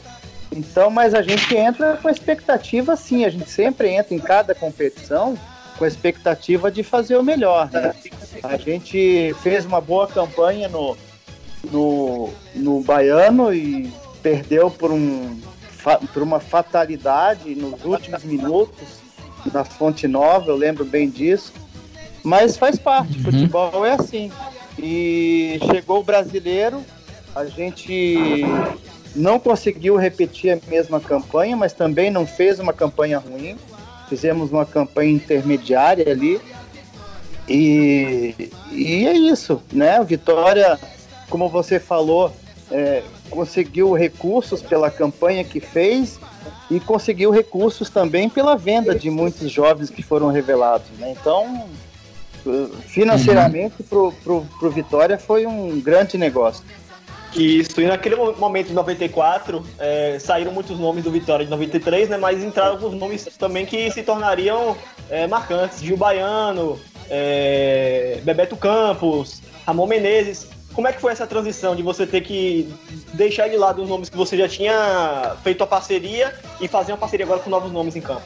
Então, 0.53 0.91
mas 0.91 1.15
a 1.15 1.23
gente 1.23 1.55
entra 1.57 1.97
com 1.97 2.09
expectativa, 2.09 2.97
sim, 2.97 3.25
a 3.25 3.31
gente 3.31 3.51
sempre 3.51 3.89
entra 3.91 4.15
em 4.15 4.19
cada 4.19 4.55
competição 4.55 5.37
com 5.77 5.85
a 5.85 5.89
expectativa 5.89 6.71
de 6.71 6.83
fazer 6.83 7.17
o 7.17 7.23
melhor. 7.23 7.71
Né? 7.71 7.95
A 8.43 8.57
gente 8.57 9.35
fez 9.43 9.65
uma 9.65 9.81
boa 9.81 10.07
campanha 10.07 10.69
no, 10.69 10.97
no, 11.71 12.31
no 12.55 12.81
Baiano 12.81 13.53
e 13.53 13.93
perdeu 14.23 14.71
por, 14.71 14.91
um, 14.91 15.39
por 16.13 16.23
uma 16.23 16.41
fatalidade 16.41 17.55
nos 17.55 17.85
últimos 17.85 18.25
minutos 18.25 19.07
na 19.53 19.65
Fonte 19.65 20.09
Nova, 20.09 20.51
eu 20.51 20.57
lembro 20.57 20.85
bem 20.85 21.09
disso. 21.09 21.53
Mas 22.23 22.57
faz 22.57 22.79
parte, 22.79 23.19
uhum. 23.19 23.25
futebol 23.25 23.87
é 23.87 23.93
assim. 23.93 24.33
E 24.79 25.59
chegou 25.71 26.01
o 26.01 26.05
brasileiro, 26.05 26.83
a 27.35 27.45
gente 27.47 28.45
não 29.17 29.39
conseguiu 29.39 29.97
repetir 29.97 30.53
a 30.53 30.71
mesma 30.71 31.01
campanha, 31.01 31.57
mas 31.57 31.73
também 31.73 32.11
não 32.11 32.27
fez 32.27 32.61
uma 32.61 32.73
campanha 32.73 33.19
ruim. 33.19 33.57
Fizemos 34.09 34.53
uma 34.53 34.65
campanha 34.65 35.11
intermediária 35.11 36.11
ali. 36.11 36.41
E, 37.49 38.51
e 38.71 39.07
é 39.07 39.13
isso, 39.13 39.63
né? 39.73 40.01
O 40.01 40.05
Vitória, 40.05 40.79
como 41.29 41.49
você 41.49 41.81
falou, 41.81 42.33
é, 42.71 43.03
conseguiu 43.31 43.93
recursos 43.93 44.63
pela 44.63 44.91
campanha 44.91 45.43
que 45.43 45.61
fez 45.61 46.21
e 46.71 46.79
conseguiu 46.79 47.31
recursos 47.31 47.91
também 47.91 48.29
pela 48.29 48.57
venda 48.57 48.95
de 48.95 49.11
muitos 49.11 49.51
jovens 49.51 49.91
que 49.91 50.03
foram 50.03 50.29
revelados. 50.29 50.89
Né? 50.99 51.15
Então, 51.19 51.67
Financeiramente, 52.87 53.83
pro, 53.83 54.13
pro, 54.23 54.47
pro 54.59 54.71
Vitória 54.71 55.19
foi 55.19 55.47
um 55.47 55.81
grande 55.81 56.17
negócio. 56.17 56.65
Isso, 57.37 57.81
e 57.81 57.87
naquele 57.87 58.17
mo- 58.17 58.33
momento 58.37 58.69
de 58.69 58.73
94, 58.73 59.63
é, 59.79 60.19
saíram 60.19 60.53
muitos 60.53 60.79
nomes 60.79 61.05
do 61.05 61.11
Vitória 61.11 61.45
de 61.45 61.51
93, 61.51 62.09
né? 62.09 62.17
Mas 62.17 62.43
entraram 62.43 62.73
alguns 62.73 62.95
nomes 62.95 63.25
também 63.39 63.67
que 63.67 63.91
se 63.91 64.03
tornariam 64.03 64.77
é, 65.11 65.27
marcantes. 65.27 65.81
Gil 65.81 65.97
Baiano, 65.99 66.81
é, 67.11 68.21
Bebeto 68.25 68.57
Campos, 68.57 69.43
Ramon 69.67 69.87
Menezes. 69.87 70.49
Como 70.73 70.89
é 70.89 70.93
que 70.93 71.01
foi 71.01 71.13
essa 71.13 71.27
transição 71.27 71.75
de 71.77 71.83
você 71.83 72.07
ter 72.07 72.21
que 72.23 72.73
deixar 73.15 73.49
de 73.49 73.57
lado 73.57 73.83
os 73.83 73.89
nomes 73.89 74.09
que 74.09 74.17
você 74.17 74.37
já 74.37 74.49
tinha 74.49 75.35
feito 75.43 75.63
a 75.63 75.67
parceria 75.67 76.35
e 76.61 76.69
fazer 76.69 76.93
uma 76.93 76.99
parceria 76.99 77.25
agora 77.25 77.41
com 77.41 77.49
novos 77.51 77.73
nomes 77.73 77.97
em 77.97 78.01
campo? 78.01 78.23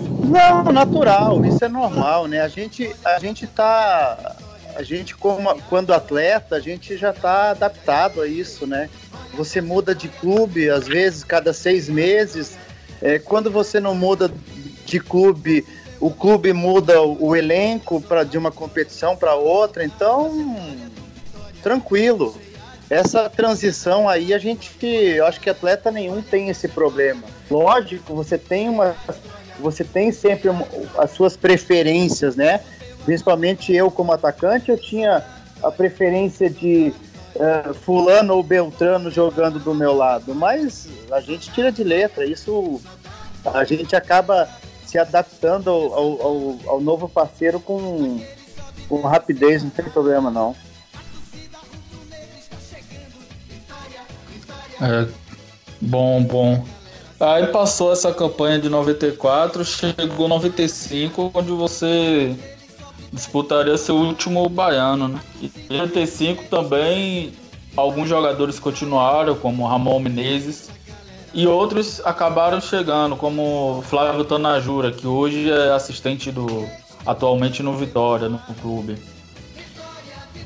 Não, 0.00 0.64
natural, 0.72 1.44
isso 1.44 1.64
é 1.64 1.68
normal, 1.68 2.26
né? 2.26 2.40
A 2.40 2.48
gente, 2.48 2.90
a 3.04 3.18
gente 3.18 3.46
tá. 3.46 4.36
A 4.74 4.82
gente, 4.82 5.14
como, 5.14 5.54
quando 5.68 5.92
atleta, 5.92 6.56
a 6.56 6.60
gente 6.60 6.96
já 6.96 7.12
tá 7.12 7.50
adaptado 7.50 8.20
a 8.20 8.26
isso, 8.26 8.66
né? 8.66 8.88
Você 9.34 9.60
muda 9.60 9.94
de 9.94 10.08
clube, 10.08 10.70
às 10.70 10.86
vezes, 10.86 11.24
cada 11.24 11.52
seis 11.52 11.88
meses. 11.88 12.56
É, 13.00 13.18
quando 13.18 13.50
você 13.50 13.80
não 13.80 13.94
muda 13.94 14.30
de 14.86 15.00
clube, 15.00 15.64
o 16.00 16.10
clube 16.10 16.52
muda 16.52 17.00
o, 17.00 17.36
elenco 17.36 18.00
pra, 18.00 18.24
de 18.24 18.36
uma 18.36 18.50
competição 18.50 19.16
para 19.16 19.34
outra, 19.34 19.84
então 19.84 20.56
tranquilo. 21.62 22.36
Essa 22.90 23.30
transição 23.30 24.08
aí 24.08 24.34
a 24.34 24.38
gente, 24.38 24.68
eu 24.84 25.24
acho 25.26 25.40
que 25.40 25.48
atleta 25.48 25.90
nenhum 25.90 26.20
tem 26.20 26.48
esse 26.48 26.68
problema. 26.68 27.22
Lógico, 27.50 28.14
você 28.14 28.36
tem 28.36 28.68
uma, 28.68 28.94
você 29.60 29.84
tem 29.84 30.12
sempre 30.12 30.50
as 30.98 31.12
suas 31.12 31.36
preferências, 31.36 32.36
né? 32.36 32.60
Principalmente 33.04 33.72
eu 33.74 33.90
como 33.90 34.12
atacante, 34.12 34.70
eu 34.70 34.78
tinha 34.78 35.24
a 35.62 35.70
preferência 35.70 36.48
de 36.50 36.92
eh, 37.34 37.72
fulano 37.84 38.34
ou 38.34 38.42
beltrano 38.42 39.10
jogando 39.10 39.58
do 39.58 39.74
meu 39.74 39.94
lado, 39.94 40.34
mas 40.34 40.88
a 41.10 41.20
gente 41.20 41.50
tira 41.50 41.72
de 41.72 41.82
letra, 41.82 42.24
isso 42.26 42.80
a 43.44 43.64
gente 43.64 43.96
acaba 43.96 44.48
se 44.86 44.98
adaptando 44.98 45.70
ao, 45.70 45.92
ao- 45.92 46.22
ao- 46.22 46.56
ao 46.66 46.80
novo 46.80 47.08
parceiro 47.08 47.58
com, 47.58 48.20
com 48.88 49.00
rapidez, 49.02 49.62
não 49.62 49.70
tem 49.70 49.84
problema 49.86 50.30
não. 50.30 50.54
É, 54.80 55.06
bom, 55.80 56.22
bom. 56.22 56.64
Aí 57.20 57.46
passou 57.46 57.92
essa 57.92 58.12
campanha 58.12 58.58
de 58.58 58.68
94, 58.68 59.64
chegou 59.64 60.26
95, 60.28 61.30
onde 61.32 61.52
você 61.52 62.36
disputaria 63.12 63.76
seu 63.76 63.96
último 63.96 64.48
baiano, 64.48 65.08
né? 65.08 65.20
E 65.40 65.52
em 65.70 65.78
95 65.78 66.44
também 66.44 67.32
alguns 67.76 68.08
jogadores 68.08 68.58
continuaram, 68.58 69.34
como 69.34 69.66
Ramon 69.66 70.00
Menezes, 70.00 70.70
e 71.34 71.46
outros 71.46 72.00
acabaram 72.04 72.60
chegando, 72.60 73.16
como 73.16 73.82
Flávio 73.88 74.24
Tanajura, 74.24 74.92
que 74.92 75.06
hoje 75.06 75.50
é 75.50 75.70
assistente 75.72 76.30
do 76.30 76.66
atualmente 77.06 77.62
no 77.62 77.76
Vitória, 77.76 78.28
no 78.28 78.38
clube. 78.60 78.96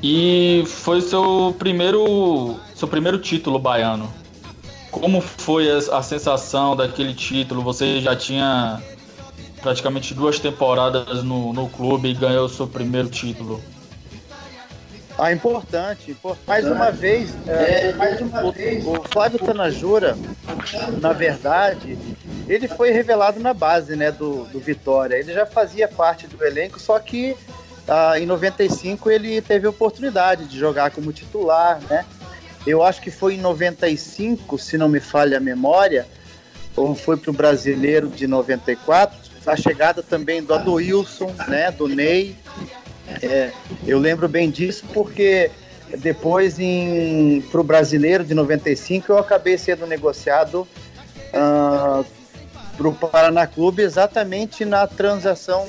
E 0.01 0.63
foi 0.65 1.01
seu 1.01 1.55
primeiro 1.57 2.55
seu 2.75 2.87
primeiro 2.87 3.17
título 3.17 3.59
baiano. 3.59 4.11
Como 4.91 5.21
foi 5.21 5.69
a, 5.69 5.77
a 5.97 6.01
sensação 6.01 6.75
daquele 6.75 7.13
título? 7.13 7.61
Você 7.63 7.99
já 7.99 8.15
tinha 8.15 8.81
praticamente 9.67 10.13
duas 10.13 10.39
temporadas 10.39 11.21
no, 11.23 11.51
no 11.51 11.67
clube 11.67 12.07
e 12.07 12.13
ganhou 12.13 12.45
o 12.45 12.49
seu 12.49 12.65
primeiro 12.65 13.09
título. 13.09 13.61
Ah, 15.17 15.33
importante, 15.33 16.11
importante. 16.11 16.47
Mais 16.47 16.65
uma 16.65 16.89
vez, 16.89 17.35
é, 17.45 17.93
o, 18.41 18.91
o 18.91 19.03
Flávio 19.11 19.39
Tanajura, 19.39 20.17
na 21.01 21.11
verdade, 21.11 21.97
ele 22.47 22.65
foi 22.69 22.91
revelado 22.91 23.41
na 23.41 23.53
base 23.53 23.97
né, 23.97 24.09
do, 24.09 24.45
do 24.45 24.59
Vitória. 24.61 25.17
Ele 25.17 25.33
já 25.33 25.45
fazia 25.45 25.85
parte 25.85 26.27
do 26.27 26.41
elenco, 26.45 26.79
só 26.79 26.97
que 26.97 27.35
ah, 27.89 28.17
em 28.17 28.25
95 28.25 29.11
ele 29.11 29.41
teve 29.41 29.67
a 29.67 29.69
oportunidade 29.69 30.45
de 30.45 30.57
jogar 30.57 30.91
como 30.91 31.11
titular, 31.11 31.81
né? 31.89 32.05
Eu 32.65 32.83
acho 32.83 33.01
que 33.01 33.11
foi 33.11 33.35
em 33.35 33.41
95, 33.41 34.57
se 34.57 34.77
não 34.77 34.87
me 34.87 35.01
falha 35.01 35.37
a 35.37 35.41
memória, 35.41 36.07
ou 36.73 36.95
foi 36.95 37.17
para 37.17 37.31
o 37.31 37.33
Brasileiro 37.33 38.07
de 38.07 38.27
94, 38.27 39.26
a 39.47 39.55
chegada 39.55 40.03
também 40.03 40.43
do 40.43 40.53
Adoilson, 40.53 41.33
né, 41.47 41.71
do 41.71 41.87
Ney, 41.87 42.35
é, 43.21 43.51
eu 43.85 43.97
lembro 43.97 44.27
bem 44.27 44.51
disso 44.51 44.83
porque 44.93 45.49
depois 45.99 46.57
para 47.49 47.61
o 47.61 47.63
brasileiro 47.63 48.23
de 48.25 48.33
95 48.33 49.11
eu 49.11 49.17
acabei 49.17 49.57
sendo 49.57 49.87
negociado 49.87 50.67
para 51.31 52.87
o 52.87 52.93
Paraná 52.93 53.47
Clube 53.47 53.81
exatamente 53.81 54.65
na 54.65 54.85
transação, 54.85 55.67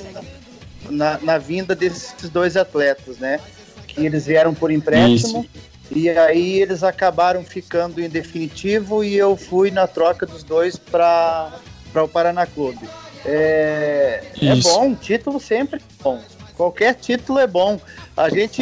na, 0.89 1.17
na 1.19 1.37
vinda 1.37 1.75
desses 1.75 2.29
dois 2.29 2.57
atletas, 2.57 3.17
né? 3.17 3.39
Que 3.87 4.05
eles 4.05 4.25
vieram 4.25 4.53
por 4.53 4.71
empréstimo 4.71 5.45
e 5.91 6.09
aí 6.09 6.61
eles 6.61 6.83
acabaram 6.83 7.43
ficando 7.43 8.01
em 8.01 8.09
definitivo 8.09 9.03
e 9.03 9.15
eu 9.15 9.35
fui 9.35 9.71
na 9.71 9.87
troca 9.87 10.25
dos 10.25 10.43
dois 10.43 10.75
para 10.75 11.51
o 11.95 12.07
Paraná 12.07 12.45
Clube. 12.45 12.87
É, 13.25 14.23
é 14.41 14.55
bom, 14.55 14.95
título 14.95 15.39
sempre 15.39 15.79
é 15.79 16.03
bom. 16.03 16.19
Qualquer 16.55 16.95
título 16.95 17.39
é 17.39 17.47
bom. 17.47 17.79
A 18.17 18.29
gente, 18.29 18.61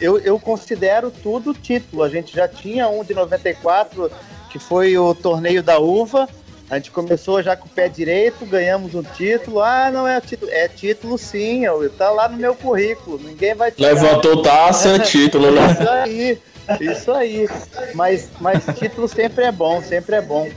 eu, 0.00 0.18
eu 0.18 0.38
considero 0.38 1.10
tudo 1.10 1.54
título. 1.54 2.02
A 2.02 2.08
gente 2.10 2.34
já 2.34 2.46
tinha 2.46 2.88
um 2.88 3.02
de 3.02 3.14
94, 3.14 4.10
que 4.50 4.58
foi 4.58 4.98
o 4.98 5.14
torneio 5.14 5.62
da 5.62 5.78
uva. 5.78 6.28
A 6.68 6.76
gente 6.76 6.90
começou 6.90 7.42
já 7.42 7.56
com 7.56 7.66
o 7.66 7.70
pé 7.70 7.88
direito, 7.88 8.44
ganhamos 8.46 8.94
um 8.94 9.02
título. 9.02 9.60
Ah, 9.60 9.90
não 9.90 10.06
é 10.06 10.20
título. 10.20 10.50
É 10.52 10.68
título 10.68 11.16
sim, 11.18 11.64
eu- 11.64 11.88
tá 11.90 12.10
lá 12.10 12.28
no 12.28 12.36
meu 12.36 12.54
currículo. 12.54 13.18
Ninguém 13.18 13.54
vai 13.54 13.72
tirar. 13.72 13.94
Levantou 13.94 14.42
taça, 14.42 14.90
é 14.90 14.98
título, 15.00 15.50
né? 15.50 15.72
Isso 15.72 15.88
aí, 15.90 16.38
isso 16.80 17.12
aí. 17.12 17.48
Mas, 17.94 18.28
mas 18.40 18.64
título 18.78 19.08
sempre 19.08 19.44
é 19.44 19.52
bom, 19.52 19.82
sempre 19.82 20.16
é 20.16 20.20
bom. 20.22 20.48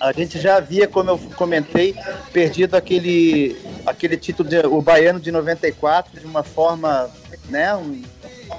A 0.00 0.12
gente 0.12 0.38
já 0.38 0.56
havia, 0.56 0.86
como 0.86 1.10
eu 1.10 1.18
comentei, 1.36 1.94
perdido 2.32 2.74
aquele, 2.76 3.56
aquele 3.86 4.16
título, 4.16 4.48
de, 4.48 4.58
o 4.66 4.80
Baiano 4.82 5.20
de 5.20 5.30
94, 5.30 6.20
de 6.20 6.26
uma 6.26 6.42
forma, 6.42 7.10
né, 7.48 7.74
um, 7.74 8.02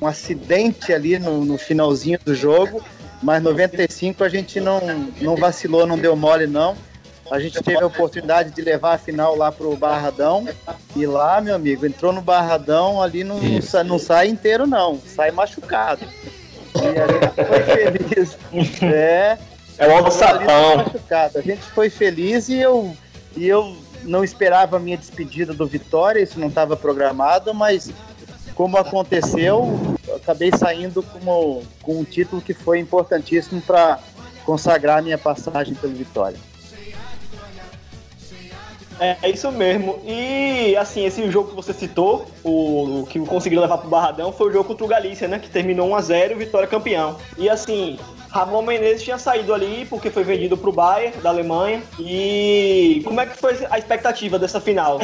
um 0.01 0.07
acidente 0.07 0.93
ali 0.93 1.19
no, 1.19 1.43
no 1.45 1.57
finalzinho 1.57 2.19
do 2.23 2.33
jogo. 2.33 2.83
Mas 3.23 3.41
95 3.41 4.23
a 4.23 4.29
gente 4.29 4.59
não, 4.59 4.81
não 5.21 5.35
vacilou, 5.35 5.85
não 5.87 5.97
deu 5.97 6.15
mole 6.15 6.47
não. 6.47 6.75
A 7.31 7.39
gente 7.39 7.59
teve 7.63 7.81
a 7.81 7.87
oportunidade 7.87 8.51
de 8.51 8.61
levar 8.61 8.93
a 8.93 8.97
final 8.99 9.35
lá 9.35 9.51
pro 9.51 9.75
Barradão. 9.75 10.47
E 10.95 11.07
lá, 11.07 11.41
meu 11.41 11.55
amigo, 11.55 11.83
entrou 11.85 12.13
no 12.13 12.21
Barradão, 12.21 13.01
ali 13.01 13.23
não, 13.23 13.39
não, 13.41 13.61
sa- 13.63 13.83
não 13.83 13.97
sai 13.97 14.27
inteiro, 14.27 14.67
não. 14.67 14.99
Sai 15.07 15.31
machucado. 15.31 16.05
E 16.81 16.99
a 16.99 17.07
gente 17.07 17.47
foi 17.47 17.63
feliz. 17.63 18.37
É. 18.81 19.37
É 19.77 19.85
ali 19.85 19.93
alçapão. 19.93 20.77
machucado. 20.77 21.37
A 21.37 21.41
gente 21.41 21.63
foi 21.63 21.89
feliz 21.89 22.47
e 22.47 22.57
eu, 22.57 22.95
e 23.35 23.47
eu 23.47 23.75
não 24.03 24.23
esperava 24.23 24.77
a 24.77 24.79
minha 24.79 24.97
despedida 24.97 25.53
do 25.53 25.67
Vitória, 25.67 26.21
isso 26.21 26.39
não 26.39 26.47
estava 26.47 26.77
programado, 26.77 27.53
mas 27.53 27.91
como 28.53 28.77
aconteceu, 28.77 29.97
eu 30.07 30.15
acabei 30.15 30.51
saindo 30.57 31.03
como, 31.03 31.61
com 31.81 31.99
um 31.99 32.03
título 32.03 32.41
que 32.41 32.53
foi 32.53 32.79
importantíssimo 32.79 33.61
para 33.61 33.99
consagrar 34.45 34.99
a 34.99 35.01
minha 35.01 35.17
passagem 35.17 35.73
pelo 35.75 35.93
Vitória. 35.93 36.37
É, 38.99 39.17
é 39.23 39.29
isso 39.29 39.51
mesmo. 39.51 39.99
E 40.05 40.75
assim, 40.77 41.05
esse 41.05 41.29
jogo 41.29 41.49
que 41.49 41.55
você 41.55 41.73
citou, 41.73 42.25
o, 42.43 43.01
o 43.01 43.07
que 43.07 43.19
conseguiu 43.19 43.61
levar 43.61 43.77
pro 43.77 43.89
Barradão, 43.89 44.31
foi 44.31 44.49
o 44.49 44.51
jogo 44.51 44.65
contra 44.65 44.85
o 44.85 44.87
Galícia, 44.87 45.27
né? 45.27 45.39
Que 45.39 45.49
terminou 45.49 45.89
1x0 45.89 46.31
e 46.31 46.35
Vitória 46.35 46.67
campeão. 46.67 47.17
E 47.37 47.49
assim, 47.49 47.97
Ramon 48.29 48.61
Menezes 48.63 49.03
tinha 49.03 49.17
saído 49.17 49.53
ali 49.53 49.85
porque 49.89 50.09
foi 50.09 50.23
vendido 50.23 50.57
pro 50.57 50.71
Bayern 50.71 51.17
da 51.21 51.29
Alemanha. 51.29 51.81
E 51.99 53.01
como 53.05 53.21
é 53.21 53.25
que 53.25 53.37
foi 53.37 53.57
a 53.69 53.77
expectativa 53.77 54.37
dessa 54.37 54.59
final? 54.59 54.99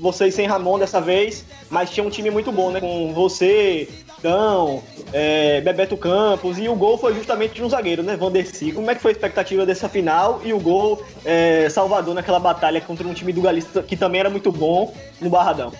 Vocês 0.00 0.34
sem 0.34 0.46
Ramon 0.46 0.78
dessa 0.78 1.00
vez, 1.00 1.44
mas 1.70 1.90
tinha 1.90 2.04
um 2.04 2.10
time 2.10 2.30
muito 2.30 2.50
bom, 2.50 2.70
né? 2.70 2.80
Com 2.80 3.12
você, 3.12 3.88
Dão, 4.22 4.82
é, 5.12 5.60
Bebeto 5.60 5.96
Campos 5.96 6.58
e 6.58 6.68
o 6.68 6.76
gol 6.76 6.96
foi 6.96 7.14
justamente 7.14 7.54
de 7.54 7.64
um 7.64 7.68
zagueiro, 7.68 8.02
né? 8.02 8.16
Vanderci. 8.16 8.72
Como 8.72 8.90
é 8.90 8.94
que 8.94 9.02
foi 9.02 9.10
a 9.10 9.12
expectativa 9.12 9.66
dessa 9.66 9.88
final 9.88 10.40
e 10.44 10.52
o 10.52 10.60
gol 10.60 11.04
é, 11.24 11.68
Salvador 11.68 12.14
naquela 12.14 12.38
batalha 12.38 12.80
contra 12.80 13.06
um 13.06 13.12
time 13.12 13.32
do 13.32 13.42
Galícia 13.42 13.82
que 13.82 13.96
também 13.96 14.20
era 14.20 14.30
muito 14.30 14.52
bom 14.52 14.94
no 15.20 15.28
Barradão? 15.28 15.72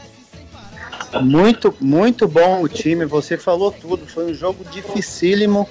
Muito, 1.20 1.74
muito 1.80 2.26
bom 2.26 2.62
o 2.62 2.68
time, 2.68 3.04
você 3.04 3.36
falou 3.36 3.70
tudo. 3.70 4.06
Foi 4.06 4.30
um 4.30 4.34
jogo 4.34 4.64
dificílimo. 4.64 5.68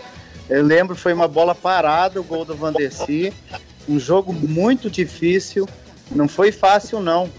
Eu 0.50 0.64
lembro, 0.64 0.96
foi 0.96 1.14
uma 1.14 1.28
bola 1.28 1.56
parada, 1.56 2.20
o 2.20 2.24
gol 2.24 2.46
do 2.46 2.56
Vanderci. 2.56 3.34
Um 3.90 4.00
jogo 4.00 4.32
muito 4.32 4.90
difícil. 4.90 5.68
Não 6.12 6.28
foi 6.28 6.52
fácil, 6.52 7.00
não. 7.00 7.30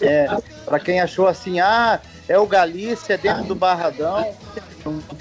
é, 0.00 0.26
para 0.64 0.80
quem 0.80 1.00
achou 1.00 1.26
assim, 1.26 1.60
ah, 1.60 2.00
é 2.28 2.38
o 2.38 2.46
Galícia 2.46 3.18
dentro 3.18 3.44
do 3.44 3.54
Barradão, 3.54 4.26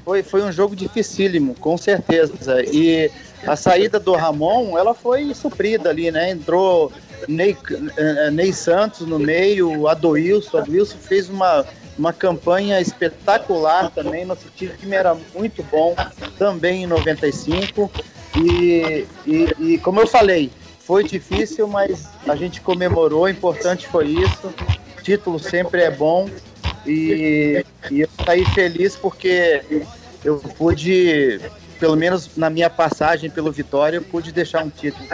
foi, 0.04 0.24
foi 0.24 0.44
um 0.44 0.52
jogo 0.52 0.76
dificílimo, 0.76 1.56
com 1.56 1.78
certeza. 1.78 2.64
E 2.66 3.10
a 3.46 3.56
saída 3.56 4.00
do 4.00 4.14
Ramon, 4.14 4.78
ela 4.78 4.94
foi 4.94 5.34
suprida 5.34 5.90
ali, 5.90 6.12
né? 6.12 6.32
Entrou 6.32 6.92
Ney, 7.28 7.58
eh, 7.98 8.32
Ney 8.32 8.52
Santos 8.54 9.08
no 9.08 9.20
meio, 9.20 9.88
Adoilson. 9.88 10.58
Adoilson 10.58 10.98
fez 10.98 11.30
uma, 11.30 11.66
uma 11.98 12.12
campanha 12.12 12.80
espetacular 12.82 13.90
também. 13.92 14.26
Nosso 14.26 14.50
time 14.50 14.96
era 14.96 15.16
muito 15.34 15.64
bom 15.64 15.96
também 16.38 16.84
em 16.84 16.88
95. 16.88 17.92
E, 18.36 19.06
e, 19.26 19.54
e 19.60 19.78
como 19.78 20.00
eu 20.00 20.08
falei, 20.08 20.52
foi 20.80 21.04
difícil, 21.04 21.68
mas 21.68 22.10
a 22.28 22.36
gente 22.36 22.62
comemorou. 22.62 23.30
Importante 23.30 23.88
foi 23.88 24.08
isso. 24.08 24.54
Título 25.02 25.40
sempre 25.40 25.82
é 25.82 25.92
bom. 25.92 26.30
E, 26.86 27.66
e 27.92 28.02
eu 28.02 28.10
saí 28.26 28.46
feliz 28.46 28.96
porque 28.96 29.62
eu 30.24 30.38
pude, 30.58 31.40
pelo 31.80 31.96
menos 31.96 32.30
na 32.36 32.50
minha 32.50 32.70
passagem 32.70 33.30
pelo 33.30 33.52
Vitória, 33.52 33.98
eu 33.98 34.02
pude 34.02 34.32
deixar 34.32 34.64
um 34.64 34.70
título. 34.70 35.08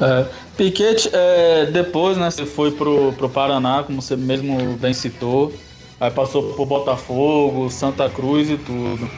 É, 0.00 0.26
Piquete, 0.56 1.10
é, 1.12 1.66
depois, 1.66 2.16
né, 2.16 2.30
você 2.30 2.44
foi 2.44 2.70
pro, 2.72 3.12
pro 3.12 3.28
Paraná, 3.28 3.82
como 3.82 4.02
você 4.02 4.16
mesmo 4.16 4.76
bem 4.76 4.92
citou, 4.92 5.52
aí 6.00 6.10
passou 6.10 6.52
pro 6.54 6.66
Botafogo, 6.66 7.70
Santa 7.70 8.08
Cruz 8.10 8.50
e 8.50 8.58
tudo. 8.58 9.08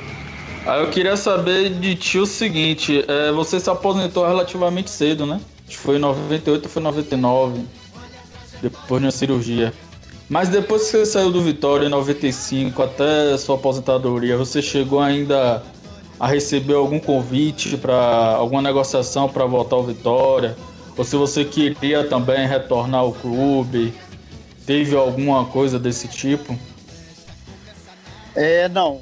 Aí 0.67 0.81
eu 0.81 0.91
queria 0.91 1.17
saber 1.17 1.71
de 1.71 1.95
ti 1.95 2.19
o 2.19 2.27
seguinte, 2.27 3.05
é, 3.09 3.33
você 3.33 3.59
se 3.59 3.71
aposentou 3.71 4.27
relativamente 4.27 4.91
cedo, 4.91 5.25
né? 5.27 5.41
Foi 5.71 5.97
em 5.97 6.01
98 6.01 6.65
ou 6.65 6.71
foi 6.71 6.83
99, 6.83 7.65
depois 8.61 9.01
de 9.01 9.07
uma 9.07 9.11
cirurgia. 9.11 9.73
Mas 10.29 10.49
depois 10.49 10.85
que 10.85 10.91
você 10.91 11.07
saiu 11.07 11.33
do 11.33 11.41
Vitória 11.41 11.87
em 11.87 11.89
95 11.89 12.83
até 12.83 13.37
sua 13.39 13.57
aposentadoria, 13.57 14.37
você 14.37 14.61
chegou 14.61 15.01
ainda 15.01 15.63
a 16.21 16.27
receber 16.27 16.75
algum 16.75 17.01
convite 17.01 17.77
para 17.79 17.95
alguma 18.37 18.61
negociação 18.61 19.29
para 19.29 19.47
voltar 19.47 19.77
ao 19.77 19.85
Vitória? 19.85 20.57
Ou 20.97 21.05
se 21.05 21.17
você 21.17 21.45
queria 21.45 22.05
também 22.05 22.47
retornar 22.47 23.01
ao 23.01 23.13
clube? 23.13 23.95
Teve 24.67 24.95
alguma 24.95 25.47
coisa 25.47 25.79
desse 25.79 26.09
tipo? 26.09 26.59
É, 28.35 28.69
não. 28.69 29.01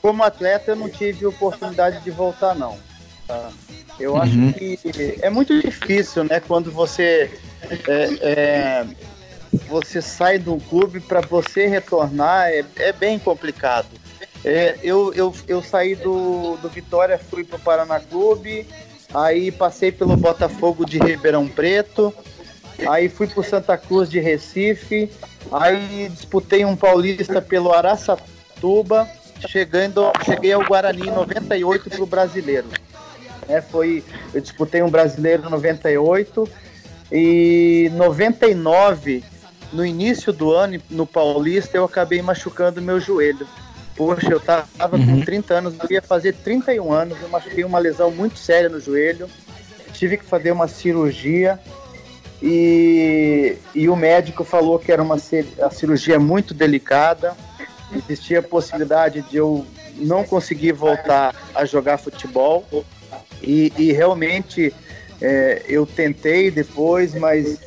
Como 0.00 0.22
atleta 0.22 0.70
eu 0.70 0.76
não 0.76 0.88
tive 0.88 1.26
oportunidade 1.26 2.04
de 2.04 2.10
voltar 2.10 2.54
não. 2.54 2.78
Tá? 3.26 3.50
Eu 3.98 4.12
uhum. 4.14 4.22
acho 4.22 4.52
que 4.54 5.18
é 5.20 5.28
muito 5.28 5.60
difícil, 5.60 6.22
né? 6.22 6.38
Quando 6.38 6.70
você 6.70 7.30
é, 7.88 8.08
é, 8.20 8.86
você 9.68 10.00
sai 10.02 10.38
do 10.38 10.58
clube 10.68 11.00
para 11.00 11.20
você 11.20 11.66
retornar 11.66 12.48
é, 12.48 12.64
é 12.76 12.92
bem 12.92 13.18
complicado. 13.18 13.88
É, 14.44 14.78
eu, 14.82 15.12
eu, 15.14 15.34
eu 15.46 15.62
saí 15.62 15.94
do, 15.94 16.56
do 16.58 16.68
Vitória, 16.68 17.18
fui 17.18 17.44
para 17.44 17.56
o 17.56 17.60
Paraná 17.60 18.00
Clube, 18.00 18.66
aí 19.12 19.50
passei 19.50 19.90
pelo 19.90 20.16
Botafogo 20.16 20.84
de 20.84 20.98
Ribeirão 20.98 21.48
Preto, 21.48 22.14
aí 22.88 23.08
fui 23.08 23.26
para 23.26 23.42
Santa 23.42 23.76
Cruz 23.76 24.08
de 24.08 24.20
Recife, 24.20 25.10
aí 25.50 26.08
disputei 26.10 26.64
um 26.64 26.76
paulista 26.76 27.42
pelo 27.42 27.72
Araçatuba, 27.72 29.08
chegando, 29.48 30.12
cheguei 30.24 30.52
ao 30.52 30.64
Guarani 30.64 31.08
em 31.08 31.12
98 31.12 31.90
para 31.90 32.02
o 32.02 32.06
brasileiro. 32.06 32.68
É, 33.48 33.60
foi, 33.60 34.04
eu 34.32 34.40
disputei 34.40 34.82
um 34.82 34.90
brasileiro 34.90 35.46
em 35.46 35.50
98 35.50 36.48
e 37.10 37.90
99 37.94 39.24
no 39.72 39.84
início 39.84 40.32
do 40.32 40.52
ano, 40.52 40.80
no 40.90 41.06
Paulista, 41.06 41.76
eu 41.76 41.84
acabei 41.84 42.22
machucando 42.22 42.80
meu 42.80 43.00
joelho. 43.00 43.46
Poxa, 43.96 44.30
eu 44.30 44.40
tava 44.40 44.96
uhum. 44.96 45.18
com 45.18 45.24
30 45.24 45.54
anos, 45.54 45.74
eu 45.78 45.90
ia 45.90 46.02
fazer 46.02 46.32
31 46.34 46.92
anos, 46.92 47.20
eu 47.20 47.28
machuquei 47.28 47.64
uma 47.64 47.78
lesão 47.78 48.10
muito 48.10 48.38
séria 48.38 48.68
no 48.68 48.80
joelho, 48.80 49.28
tive 49.92 50.16
que 50.16 50.24
fazer 50.24 50.52
uma 50.52 50.68
cirurgia 50.68 51.58
e, 52.40 53.56
e 53.74 53.88
o 53.88 53.96
médico 53.96 54.44
falou 54.44 54.78
que 54.78 54.92
era 54.92 55.02
uma 55.02 55.16
a 55.16 55.70
cirurgia 55.70 56.20
muito 56.20 56.54
delicada, 56.54 57.36
existia 57.92 58.38
a 58.38 58.42
possibilidade 58.42 59.22
de 59.22 59.36
eu 59.36 59.66
não 59.96 60.22
conseguir 60.22 60.72
voltar 60.72 61.34
a 61.52 61.64
jogar 61.64 61.98
futebol 61.98 62.64
e, 63.42 63.72
e 63.76 63.92
realmente 63.92 64.72
é, 65.20 65.62
eu 65.68 65.84
tentei 65.84 66.50
depois, 66.50 67.14
mas 67.14 67.58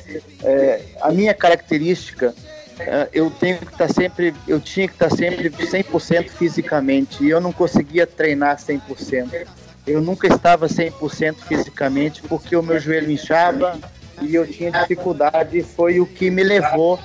é, 0.42 0.80
a 1.00 1.10
minha 1.12 1.34
característica, 1.34 2.34
é, 2.78 3.08
eu 3.12 3.30
tenho 3.30 3.58
que 3.58 3.72
estar 3.72 3.92
sempre, 3.92 4.34
eu 4.48 4.58
tinha 4.60 4.88
que 4.88 4.94
estar 4.94 5.10
sempre 5.10 5.50
100% 5.50 6.30
fisicamente 6.30 7.22
e 7.22 7.30
eu 7.30 7.40
não 7.40 7.52
conseguia 7.52 8.06
treinar 8.06 8.56
100%. 8.56 9.46
Eu 9.86 10.00
nunca 10.00 10.28
estava 10.28 10.66
100% 10.66 11.36
fisicamente 11.46 12.22
porque 12.22 12.56
o 12.56 12.62
meu 12.62 12.78
joelho 12.78 13.10
inchava 13.10 13.78
e 14.20 14.34
eu 14.34 14.46
tinha 14.46 14.70
dificuldade 14.70 15.58
e 15.58 15.62
foi 15.62 16.00
o 16.00 16.06
que 16.06 16.30
me 16.30 16.42
levou 16.42 16.98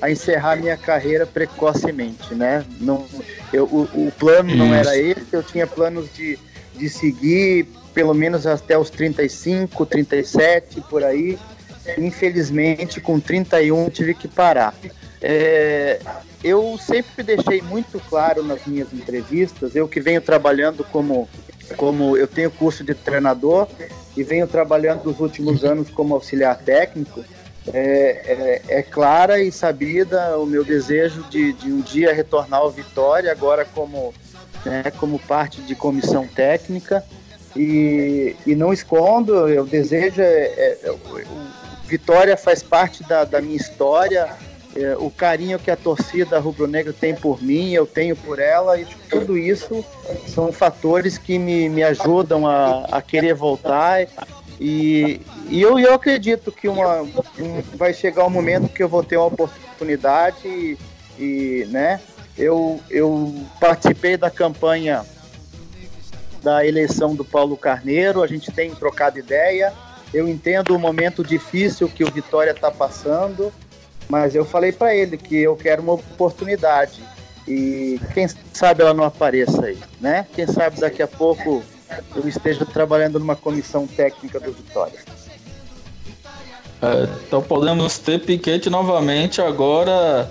a 0.00 0.10
encerrar 0.10 0.56
minha 0.56 0.76
carreira 0.76 1.26
precocemente, 1.26 2.34
né? 2.34 2.64
Não, 2.80 3.06
eu, 3.52 3.64
o, 3.64 4.08
o 4.08 4.12
plano 4.18 4.54
não 4.54 4.74
era 4.74 4.96
esse, 4.96 5.32
eu 5.32 5.42
tinha 5.42 5.66
planos 5.66 6.12
de, 6.12 6.38
de 6.74 6.88
seguir 6.88 7.66
pelo 7.98 8.14
menos 8.14 8.46
até 8.46 8.78
os 8.78 8.90
35, 8.90 9.84
37, 9.84 10.80
por 10.82 11.02
aí. 11.02 11.36
Infelizmente, 11.98 13.00
com 13.00 13.18
31 13.18 13.90
tive 13.90 14.14
que 14.14 14.28
parar. 14.28 14.72
É, 15.20 15.98
eu 16.44 16.78
sempre 16.78 17.24
deixei 17.24 17.60
muito 17.60 17.98
claro 18.08 18.44
nas 18.44 18.64
minhas 18.64 18.92
entrevistas, 18.92 19.74
eu 19.74 19.88
que 19.88 19.98
venho 19.98 20.20
trabalhando 20.20 20.84
como, 20.84 21.28
como 21.76 22.16
eu 22.16 22.28
tenho 22.28 22.52
curso 22.52 22.84
de 22.84 22.94
treinador 22.94 23.66
e 24.16 24.22
venho 24.22 24.46
trabalhando 24.46 25.02
nos 25.02 25.18
últimos 25.18 25.64
anos 25.64 25.90
como 25.90 26.14
auxiliar 26.14 26.56
técnico, 26.56 27.24
é, 27.72 28.62
é, 28.68 28.78
é, 28.78 28.82
clara 28.84 29.42
e 29.42 29.50
sabida 29.50 30.38
o 30.38 30.46
meu 30.46 30.64
desejo 30.64 31.24
de, 31.24 31.52
de 31.52 31.72
um 31.72 31.80
dia 31.80 32.14
retornar 32.14 32.60
ao 32.60 32.70
Vitória, 32.70 33.32
agora 33.32 33.64
como, 33.64 34.14
né, 34.64 34.84
como 35.00 35.18
parte 35.18 35.60
de 35.62 35.74
comissão 35.74 36.28
técnica. 36.28 37.04
E, 37.58 38.36
e 38.46 38.54
não 38.54 38.72
escondo, 38.72 39.46
o 39.46 39.66
desejo 39.66 40.20
é, 40.20 40.24
é, 40.24 40.78
é, 40.84 41.24
Vitória 41.88 42.36
faz 42.36 42.62
parte 42.62 43.02
da, 43.02 43.24
da 43.24 43.40
minha 43.40 43.56
história, 43.56 44.28
é, 44.76 44.94
o 44.96 45.10
carinho 45.10 45.58
que 45.58 45.68
a 45.68 45.76
torcida 45.76 46.38
rubro-negra 46.38 46.92
tem 46.92 47.16
por 47.16 47.42
mim, 47.42 47.72
eu 47.72 47.84
tenho 47.84 48.14
por 48.14 48.38
ela, 48.38 48.80
e 48.80 48.86
tudo 49.10 49.36
isso 49.36 49.84
são 50.28 50.52
fatores 50.52 51.18
que 51.18 51.36
me, 51.36 51.68
me 51.68 51.82
ajudam 51.82 52.46
a, 52.46 52.84
a 52.92 53.02
querer 53.02 53.34
voltar. 53.34 54.06
E, 54.60 55.20
e 55.48 55.60
eu, 55.60 55.80
eu 55.80 55.94
acredito 55.94 56.52
que 56.52 56.68
uma, 56.68 57.02
um, 57.02 57.62
vai 57.74 57.92
chegar 57.92 58.24
um 58.24 58.30
momento 58.30 58.68
que 58.68 58.84
eu 58.84 58.88
vou 58.88 59.02
ter 59.02 59.16
uma 59.16 59.26
oportunidade 59.26 60.46
e, 60.46 60.78
e 61.18 61.66
né, 61.70 62.00
eu, 62.36 62.78
eu 62.88 63.34
participei 63.58 64.16
da 64.16 64.30
campanha 64.30 65.04
da 66.42 66.64
eleição 66.64 67.14
do 67.14 67.24
Paulo 67.24 67.56
Carneiro, 67.56 68.22
a 68.22 68.26
gente 68.26 68.50
tem 68.52 68.74
trocado 68.74 69.18
ideia. 69.18 69.72
Eu 70.12 70.26
entendo 70.28 70.74
o 70.74 70.78
momento 70.78 71.22
difícil 71.22 71.88
que 71.88 72.02
o 72.02 72.10
Vitória 72.10 72.52
está 72.52 72.70
passando, 72.70 73.52
mas 74.08 74.34
eu 74.34 74.44
falei 74.44 74.72
para 74.72 74.94
ele 74.94 75.16
que 75.16 75.36
eu 75.36 75.56
quero 75.56 75.82
uma 75.82 75.94
oportunidade 75.94 77.02
e 77.46 78.00
quem 78.14 78.26
sabe 78.52 78.82
ela 78.82 78.94
não 78.94 79.04
apareça 79.04 79.66
aí, 79.66 79.78
né? 80.00 80.26
Quem 80.34 80.46
sabe 80.46 80.80
daqui 80.80 81.02
a 81.02 81.08
pouco 81.08 81.62
eu 82.14 82.28
esteja 82.28 82.64
trabalhando 82.66 83.18
numa 83.18 83.36
comissão 83.36 83.86
técnica 83.86 84.38
do 84.38 84.52
Vitória. 84.52 84.98
É, 86.80 87.08
então 87.26 87.42
podemos 87.42 87.98
ter 87.98 88.20
Piquete 88.20 88.70
novamente 88.70 89.40
agora 89.40 90.30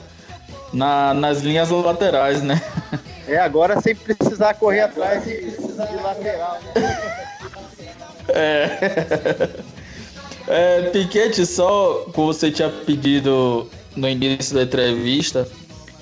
na, 0.71 1.13
nas 1.13 1.41
linhas 1.41 1.69
laterais, 1.69 2.41
né? 2.41 2.61
É, 3.27 3.37
agora 3.37 3.81
sem 3.81 3.93
precisar 3.93 4.53
correr 4.53 4.81
atrás 4.81 5.23
de, 5.25 5.51
de 5.51 6.01
lateral. 6.01 6.59
É. 8.29 9.49
é. 10.47 10.81
Piquete, 10.91 11.45
só 11.45 12.05
como 12.13 12.33
você 12.33 12.49
tinha 12.49 12.69
pedido 12.69 13.69
no 13.95 14.07
início 14.07 14.55
da 14.55 14.63
entrevista, 14.63 15.47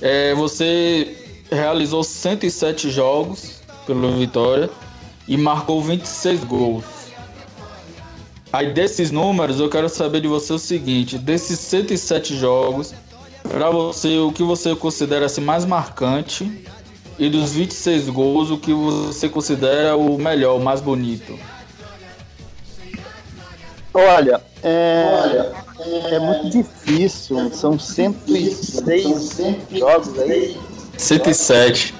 é, 0.01 0.35
você 0.35 1.17
realizou 1.51 2.03
107 2.03 2.91
jogos 2.91 3.61
pelo 3.87 4.17
Vitória 4.17 4.69
e 5.27 5.35
marcou 5.35 5.81
26 5.81 6.43
gols. 6.43 6.85
Aí 8.53 8.71
desses 8.71 9.09
números 9.11 9.59
eu 9.59 9.69
quero 9.69 9.89
saber 9.89 10.21
de 10.21 10.27
você 10.27 10.53
o 10.53 10.59
seguinte, 10.59 11.17
desses 11.17 11.59
107 11.59 12.37
jogos, 12.37 12.93
para 13.43 13.69
você 13.69 14.17
o 14.19 14.31
que 14.31 14.43
você 14.43 14.75
considera 14.75 15.25
assim, 15.25 15.41
mais 15.41 15.65
marcante 15.65 16.65
e 17.17 17.29
dos 17.29 17.53
26 17.53 18.09
gols, 18.09 18.51
o 18.51 18.57
que 18.57 18.73
você 18.73 19.29
considera 19.29 19.95
o 19.95 20.17
melhor, 20.17 20.57
o 20.57 20.63
mais 20.63 20.81
bonito? 20.81 21.37
Olha, 23.93 24.41
é, 24.61 25.51
é 26.11 26.19
muito 26.19 26.49
difícil. 26.49 27.49
São 27.53 27.79
106 27.79 29.31
jogos 29.71 30.19
aí. 30.19 30.57
107. 30.97 31.95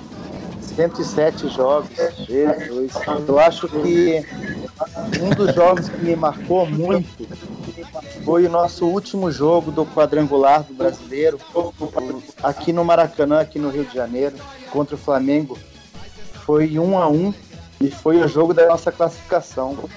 107 0.75 1.47
jogos. 1.49 1.89
Jesus. 2.27 2.91
Eu 3.25 3.39
acho 3.39 3.69
que 3.69 4.25
um 5.21 5.29
dos 5.29 5.55
jogos 5.55 5.87
que 5.87 6.03
me 6.03 6.17
marcou 6.17 6.65
muito 6.65 7.25
foi 8.25 8.45
o 8.45 8.49
nosso 8.49 8.85
último 8.85 9.31
jogo 9.31 9.71
do 9.71 9.85
quadrangular 9.85 10.63
do 10.63 10.73
brasileiro, 10.73 11.39
aqui 12.43 12.73
no 12.73 12.83
Maracanã, 12.83 13.39
aqui 13.39 13.57
no 13.57 13.69
Rio 13.69 13.85
de 13.85 13.93
Janeiro, 13.93 14.35
contra 14.75 14.95
o 14.95 14.97
Flamengo. 14.97 15.57
Foi 16.45 16.77
um 16.77 16.97
a 16.97 17.07
um 17.07 17.33
e 17.79 17.89
foi 17.89 18.17
o 18.17 18.27
jogo 18.27 18.53
da 18.53 18.67
nossa 18.67 18.91
classificação. 18.91 19.89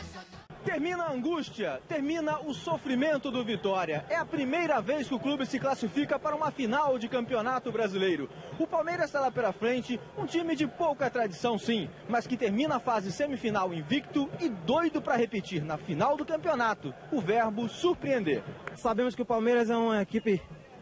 Termina 0.65 1.05
a 1.05 1.13
angústia, 1.13 1.81
termina 1.89 2.39
o 2.41 2.55
sofrimento 2.55 3.31
do 3.31 3.45
Vitória. 3.45 4.05
É 4.09 4.15
a 4.15 4.25
primeira 4.25 4.81
vez 4.81 5.09
que 5.09 5.15
o 5.15 5.19
clube 5.19 5.47
se 5.47 5.59
classifica 5.59 6.17
para 6.17 6.37
uma 6.37 6.53
final 6.53 6.97
de 6.97 7.09
campeonato 7.09 7.73
brasileiro. 7.73 8.29
O 8.57 8.67
Palmeiras 8.69 9.07
está 9.07 9.19
lá 9.19 9.33
pela 9.33 9.53
frente, 9.53 9.99
um 10.17 10.27
time 10.27 10.55
de 10.55 10.67
pouca 10.69 11.11
tradição, 11.11 11.59
sim, 11.59 11.89
mas 12.09 12.27
que 12.27 12.37
termina 12.37 12.77
a 12.77 12.81
fase 12.81 13.11
semifinal 13.11 13.75
invicto 13.75 14.31
e 14.39 14.49
doido 14.49 15.03
para 15.03 15.17
repetir 15.17 15.65
na 15.65 15.77
final 15.77 16.17
do 16.17 16.25
campeonato 16.25 16.95
o 17.11 17.21
verbo 17.21 17.69
surpreender. 17.69 18.45
Sabemos 18.77 19.17
que 19.17 19.23
o 19.23 19.27
Palmeiras 19.27 19.71
é 19.71 19.77
uma 19.77 20.03
equipe 20.03 20.41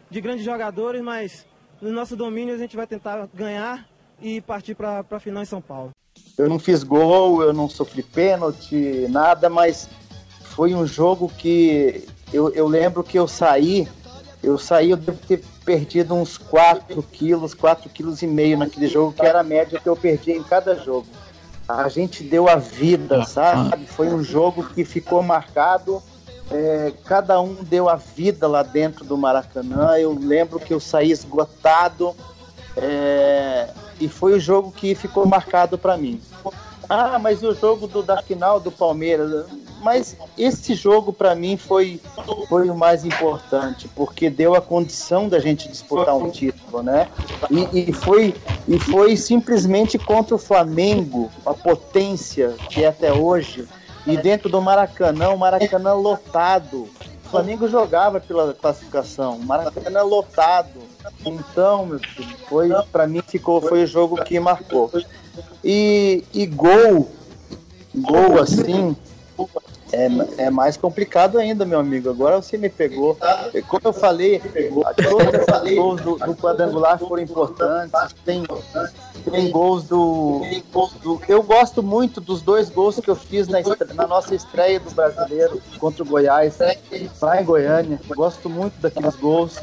de 0.09 0.21
grandes 0.21 0.45
jogadores, 0.45 1.01
mas 1.01 1.47
no 1.81 1.91
nosso 1.91 2.15
domínio 2.15 2.53
a 2.53 2.57
gente 2.57 2.75
vai 2.75 2.87
tentar 2.87 3.27
ganhar 3.33 3.87
e 4.21 4.41
partir 4.41 4.75
para 4.75 5.05
a 5.09 5.19
final 5.19 5.43
em 5.43 5.45
São 5.45 5.61
Paulo. 5.61 5.91
Eu 6.37 6.49
não 6.49 6.59
fiz 6.59 6.83
gol, 6.83 7.43
eu 7.43 7.53
não 7.53 7.69
sofri 7.69 8.01
pênalti, 8.01 9.07
nada, 9.09 9.49
mas 9.49 9.87
foi 10.41 10.73
um 10.73 10.85
jogo 10.85 11.29
que 11.37 12.07
eu, 12.33 12.51
eu 12.53 12.67
lembro 12.67 13.03
que 13.03 13.17
eu 13.17 13.27
saí, 13.27 13.87
eu 14.43 14.57
saí, 14.57 14.91
eu 14.91 14.97
devo 14.97 15.17
ter 15.19 15.43
perdido 15.63 16.15
uns 16.15 16.37
4 16.37 17.01
quilos, 17.03 17.53
4 17.53 17.89
quilos 17.89 18.21
e 18.21 18.27
meio 18.27 18.57
naquele 18.57 18.87
jogo, 18.87 19.13
que 19.13 19.25
era 19.25 19.41
a 19.41 19.43
média 19.43 19.79
que 19.79 19.87
eu 19.87 19.95
perdi 19.95 20.31
em 20.31 20.43
cada 20.43 20.75
jogo. 20.75 21.07
A 21.67 21.89
gente 21.89 22.23
deu 22.23 22.47
a 22.47 22.55
vida, 22.55 23.25
sabe? 23.25 23.85
Foi 23.87 24.07
um 24.07 24.23
jogo 24.23 24.63
que 24.63 24.85
ficou 24.85 25.21
marcado. 25.21 26.01
É, 26.49 26.93
cada 27.05 27.39
um 27.41 27.55
deu 27.55 27.89
a 27.89 27.95
vida 27.95 28.47
lá 28.47 28.63
dentro 28.63 29.03
do 29.03 29.17
Maracanã. 29.17 29.97
Eu 29.97 30.13
lembro 30.13 30.59
que 30.59 30.73
eu 30.73 30.79
saí 30.79 31.11
esgotado. 31.11 32.15
É, 32.75 33.69
e 33.99 34.07
foi 34.07 34.33
o 34.33 34.39
jogo 34.39 34.71
que 34.71 34.93
ficou 34.93 35.25
marcado 35.25 35.77
para 35.77 35.97
mim. 35.97 36.21
Ah, 36.89 37.19
mas 37.19 37.43
o 37.43 37.53
jogo 37.53 37.87
do, 37.87 38.01
da 38.01 38.21
final 38.21 38.59
do 38.59 38.71
Palmeiras? 38.71 39.45
Mas 39.81 40.15
esse 40.37 40.73
jogo 40.73 41.11
para 41.11 41.35
mim 41.35 41.57
foi, 41.57 41.99
foi 42.47 42.69
o 42.69 42.75
mais 42.75 43.05
importante, 43.05 43.87
porque 43.95 44.29
deu 44.29 44.55
a 44.55 44.61
condição 44.61 45.27
da 45.27 45.39
gente 45.39 45.67
disputar 45.67 46.15
um 46.15 46.29
título, 46.29 46.81
né? 46.81 47.07
E, 47.51 47.89
e, 47.89 47.93
foi, 47.93 48.33
e 48.67 48.79
foi 48.79 49.15
simplesmente 49.15 49.97
contra 49.99 50.35
o 50.35 50.37
Flamengo, 50.37 51.29
a 51.45 51.53
potência 51.53 52.55
que 52.69 52.83
é 52.83 52.87
até 52.87 53.13
hoje, 53.13 53.67
e 54.07 54.17
dentro 54.17 54.49
do 54.49 54.61
Maracanã, 54.61 55.29
o 55.29 55.37
Maracanã 55.37 55.93
lotado. 55.93 56.87
O 57.25 57.29
Flamengo 57.29 57.67
jogava 57.67 58.21
pela 58.21 58.53
classificação, 58.53 59.37
Maracanã 59.39 60.01
lotado 60.01 60.87
então, 61.25 61.85
meu 61.85 61.99
filho, 61.99 62.37
foi 62.47 62.69
para 62.91 63.07
mim 63.07 63.21
ficou 63.25 63.61
foi 63.61 63.83
o 63.83 63.87
jogo 63.87 64.23
que 64.23 64.39
marcou. 64.39 64.91
E, 65.63 66.23
e 66.33 66.45
gol, 66.45 67.09
gol 67.95 68.41
assim, 68.41 68.95
é, 69.91 70.45
é 70.45 70.49
mais 70.49 70.75
complicado 70.75 71.37
ainda, 71.37 71.65
meu 71.65 71.79
amigo. 71.79 72.09
Agora 72.09 72.41
você 72.41 72.57
me 72.57 72.69
pegou. 72.69 73.17
Como 73.67 73.81
eu 73.85 73.93
falei, 73.93 74.41
todos 74.95 75.63
os 75.63 75.75
gols 75.75 76.01
do, 76.01 76.15
do 76.17 76.35
quadrangular 76.35 76.99
foram 76.99 77.23
importantes. 77.23 77.91
Tem, 78.25 78.43
tem 79.31 79.49
gols 79.49 79.85
do, 79.85 80.41
do, 81.01 81.21
Eu 81.27 81.41
gosto 81.41 81.81
muito 81.81 82.19
dos 82.19 82.41
dois 82.41 82.69
gols 82.69 82.99
que 82.99 83.09
eu 83.09 83.15
fiz 83.15 83.47
na, 83.47 83.59
na 83.93 84.07
nossa 84.07 84.35
estreia 84.35 84.79
do 84.79 84.91
brasileiro 84.91 85.61
contra 85.79 86.03
o 86.03 86.05
Goiás, 86.05 86.57
lá 87.21 87.41
em 87.41 87.45
Goiânia. 87.45 87.99
Gosto 88.09 88.49
muito 88.49 88.79
daqueles 88.81 89.15
gols. 89.15 89.59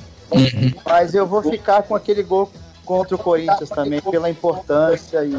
Mas 0.84 1.14
eu 1.14 1.26
vou 1.26 1.42
ficar 1.42 1.82
com 1.82 1.94
aquele 1.94 2.22
gol 2.22 2.50
contra 2.84 3.14
o 3.14 3.18
Corinthians 3.18 3.68
também, 3.68 4.00
pela 4.00 4.28
importância 4.28 5.24
e, 5.24 5.30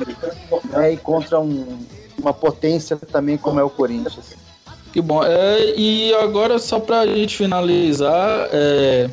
né, 0.70 0.94
e 0.94 0.98
contra 0.98 1.40
um, 1.40 1.86
uma 2.18 2.34
potência 2.34 2.98
também 2.98 3.38
como 3.38 3.60
é 3.60 3.64
o 3.64 3.70
Corinthians. 3.70 4.45
Que 4.96 5.02
bom. 5.02 5.22
É, 5.22 5.78
e 5.78 6.14
agora, 6.14 6.58
só 6.58 6.80
pra 6.80 7.06
gente 7.06 7.36
finalizar, 7.36 8.48
é, 8.54 9.10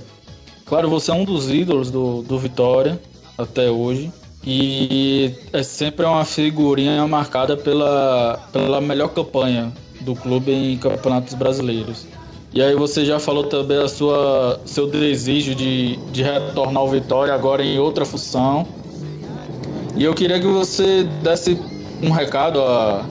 claro, 0.65 0.89
você 0.89 1.11
é 1.11 1.15
um 1.15 1.25
dos 1.25 1.51
ídolos 1.51 1.91
do, 1.91 2.23
do 2.23 2.39
Vitória 2.39 3.01
até 3.37 3.69
hoje. 3.69 4.13
E 4.47 5.35
é 5.53 5.61
sempre 5.65 6.07
uma 6.07 6.25
figurinha 6.25 7.05
marcada 7.09 7.57
pela, 7.57 8.49
pela 8.53 8.81
melhor 8.81 9.09
campanha 9.09 9.73
do 10.03 10.15
clube 10.15 10.53
em 10.53 10.79
campeonatos 10.79 11.35
brasileiros. 11.35 12.07
E 12.55 12.63
aí 12.63 12.77
você 12.77 13.05
já 13.05 13.19
falou 13.19 13.43
também 13.43 13.79
a 13.79 13.89
sua 13.89 14.61
seu 14.65 14.87
desejo 14.87 15.53
de, 15.53 15.97
de 16.13 16.23
retornar 16.23 16.77
ao 16.77 16.89
Vitória 16.89 17.35
agora 17.35 17.65
em 17.65 17.81
outra 17.81 18.05
função. 18.05 18.65
E 19.97 20.05
eu 20.05 20.15
queria 20.15 20.39
que 20.39 20.47
você 20.47 21.03
desse 21.25 21.59
um 22.01 22.13
recado 22.13 22.61
a, 22.61 23.05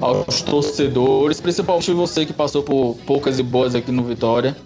aos 0.00 0.42
torcedores, 0.42 1.40
principalmente 1.40 1.92
você 1.92 2.26
que 2.26 2.32
passou 2.32 2.62
por 2.62 2.96
poucas 3.06 3.38
e 3.38 3.42
boas 3.42 3.74
aqui 3.74 3.90
no 3.90 4.04
Vitória, 4.04 4.56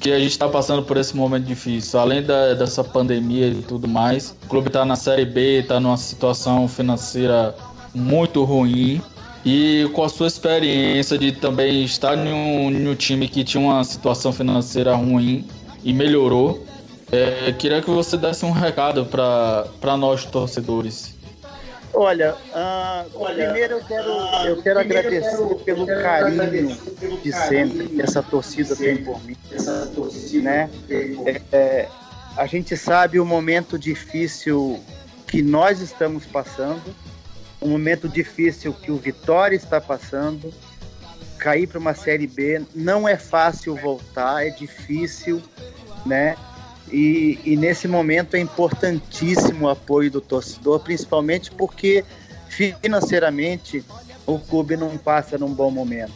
que 0.00 0.12
a 0.12 0.18
gente 0.18 0.30
está 0.30 0.48
passando 0.48 0.82
por 0.82 0.96
esse 0.96 1.16
momento 1.16 1.44
difícil. 1.44 1.98
Além 1.98 2.22
da, 2.22 2.54
dessa 2.54 2.84
pandemia 2.84 3.48
e 3.48 3.62
tudo 3.62 3.88
mais, 3.88 4.34
o 4.44 4.48
clube 4.48 4.68
está 4.68 4.84
na 4.84 4.96
Série 4.96 5.24
B, 5.24 5.60
está 5.60 5.80
numa 5.80 5.96
situação 5.96 6.68
financeira 6.68 7.54
muito 7.94 8.44
ruim. 8.44 9.00
E 9.44 9.88
com 9.94 10.02
a 10.04 10.08
sua 10.08 10.26
experiência 10.26 11.16
de 11.16 11.32
também 11.32 11.84
estar 11.84 12.16
em 12.18 12.32
um, 12.32 12.70
em 12.70 12.88
um 12.88 12.94
time 12.94 13.28
que 13.28 13.44
tinha 13.44 13.62
uma 13.62 13.82
situação 13.84 14.32
financeira 14.32 14.94
ruim 14.94 15.44
e 15.84 15.92
melhorou, 15.92 16.64
é, 17.10 17.52
queria 17.52 17.80
que 17.80 17.88
você 17.88 18.16
desse 18.16 18.44
um 18.44 18.50
recado 18.50 19.06
para 19.06 19.96
nós 19.96 20.24
torcedores. 20.24 21.17
Olha, 21.92 22.34
uh, 22.34 23.10
Olha 23.14 23.46
primeiro 23.46 23.74
eu 23.74 23.84
quero, 23.84 24.10
uh, 24.10 24.46
eu 24.46 24.62
quero 24.62 24.80
agradecer 24.80 25.34
eu 25.34 25.48
quero, 25.48 25.64
pelo 25.64 25.86
carinho 25.86 26.42
agradecer 26.42 27.20
de 27.22 27.32
sempre 27.32 27.88
que 27.88 28.02
essa 28.02 28.22
torcida 28.22 28.76
tem 28.76 29.02
por 29.02 29.22
mim. 29.24 29.36
Né? 30.42 30.70
É, 30.90 31.42
é, 31.50 31.88
a 32.36 32.46
gente 32.46 32.76
sabe 32.76 33.18
o 33.18 33.24
momento 33.24 33.78
difícil 33.78 34.82
que 35.26 35.42
nós 35.42 35.80
estamos 35.80 36.24
passando 36.24 36.94
um 37.60 37.68
momento 37.68 38.08
difícil 38.08 38.72
que 38.72 38.90
o 38.90 38.96
Vitória 38.96 39.56
está 39.56 39.80
passando. 39.80 40.52
Cair 41.38 41.68
para 41.68 41.78
uma 41.78 41.94
Série 41.94 42.26
B 42.26 42.62
não 42.74 43.08
é 43.08 43.16
fácil 43.16 43.76
voltar, 43.76 44.44
é 44.44 44.50
difícil, 44.50 45.40
né? 46.04 46.36
E, 46.90 47.38
e, 47.44 47.56
nesse 47.56 47.86
momento 47.86 48.34
é 48.34 48.40
importantíssimo 48.40 49.66
o 49.66 49.68
apoio 49.68 50.10
do 50.10 50.20
torcedor, 50.20 50.80
principalmente 50.80 51.50
porque 51.50 52.04
financeiramente 52.48 53.84
o 54.26 54.38
clube 54.38 54.76
não 54.76 54.96
passa 54.98 55.38
num 55.38 55.52
bom 55.52 55.70
momento. 55.70 56.12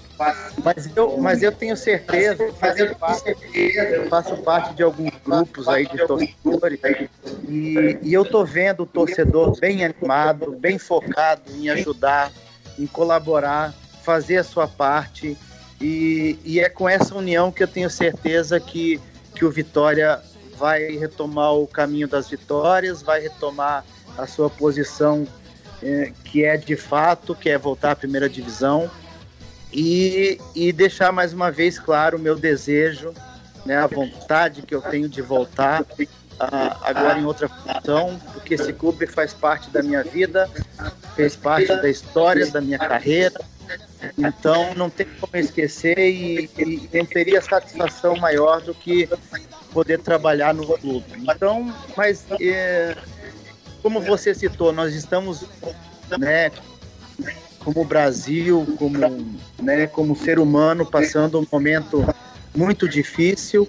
Mas 0.63 0.91
eu, 0.95 1.17
mas 1.19 1.43
eu 1.43 1.51
tenho 1.51 1.77
certeza, 1.77 2.53
parte, 2.99 3.37
eu 3.55 4.09
faço 4.09 4.37
parte 4.39 4.75
de 4.75 4.83
alguns 4.83 5.13
grupos 5.25 5.67
aí 5.67 5.87
de 5.87 6.07
torcedores 6.07 6.79
e, 7.49 7.99
e 8.03 8.13
eu 8.13 8.25
tô 8.25 8.45
vendo 8.45 8.83
o 8.83 8.87
torcedor 8.87 9.59
bem 9.59 9.85
animado, 9.85 10.53
bem 10.53 10.79
focado 10.79 11.43
em 11.55 11.71
ajudar, 11.71 12.31
em 12.79 12.87
colaborar, 12.87 13.75
fazer 14.03 14.37
a 14.37 14.45
sua 14.45 14.69
parte 14.69 15.37
e, 15.81 16.39
e 16.45 16.61
é 16.61 16.69
com 16.69 16.89
essa 16.89 17.15
união 17.15 17.51
que 17.51 17.63
eu 17.63 17.69
tenho 17.69 17.91
certeza 17.91 18.61
que, 18.61 19.01
que 19.35 19.45
o 19.45 19.51
Vitória 19.51 20.21
vai 20.63 20.97
retomar 20.97 21.55
o 21.55 21.67
caminho 21.67 22.07
das 22.07 22.31
vitórias, 22.31 23.03
vai 23.03 23.19
retomar 23.19 23.85
a 24.17 24.29
sua 24.29 24.49
posição 24.49 25.27
é, 25.83 26.13
que 26.23 26.45
é 26.45 26.57
de 26.57 26.77
fato, 26.77 27.35
que 27.35 27.51
é 27.51 27.59
voltar 27.59 27.91
à 27.91 27.97
primeira 27.97 28.29
divisão. 28.29 28.89
E, 29.73 30.39
e 30.55 30.73
deixar 30.73 31.11
mais 31.11 31.33
uma 31.33 31.51
vez 31.51 31.81
claro 31.81 32.17
o 32.17 32.21
meu 32.21 32.37
desejo, 32.37 33.13
né, 33.67 33.77
a 33.77 33.89
vontade 33.89 34.63
que 34.63 34.73
eu 34.73 34.81
tenho 34.81 35.09
de 35.09 35.21
voltar 35.21 35.85
agora 36.83 37.19
em 37.19 37.25
outra 37.25 37.49
função, 37.49 38.21
porque 38.33 38.55
esse 38.55 38.73
clube 38.73 39.05
faz 39.09 39.35
parte 39.35 39.69
da 39.69 39.83
minha 39.83 40.05
vida, 40.05 40.49
fez 41.17 41.35
parte 41.35 41.75
da 41.75 41.89
história 41.89 42.49
da 42.53 42.61
minha 42.61 42.79
carreira, 42.79 43.41
então 44.17 44.75
não 44.77 44.89
tem 44.89 45.07
como 45.21 45.37
esquecer 45.37 45.99
e, 45.99 46.49
e 46.57 46.89
não 46.93 47.05
teria 47.05 47.41
satisfação 47.41 48.15
maior 48.17 48.61
do 48.61 48.75
que 48.75 49.09
poder 49.73 49.99
trabalhar 50.01 50.55
no 50.55 50.67
clube. 50.79 51.05
Então, 51.23 51.75
mas 51.97 52.25
é, 52.41 52.97
como 53.83 54.01
você 54.01 54.35
citou, 54.35 54.73
nós 54.73 54.95
estamos 54.95 55.45
né, 56.19 56.51
como 57.61 57.85
Brasil, 57.85 58.67
como, 58.79 58.99
né, 59.61 59.87
como 59.87 60.17
ser 60.17 60.39
humano, 60.39 60.85
passando 60.85 61.41
um 61.41 61.47
momento 61.51 62.07
muito 62.55 62.89
difícil, 62.89 63.69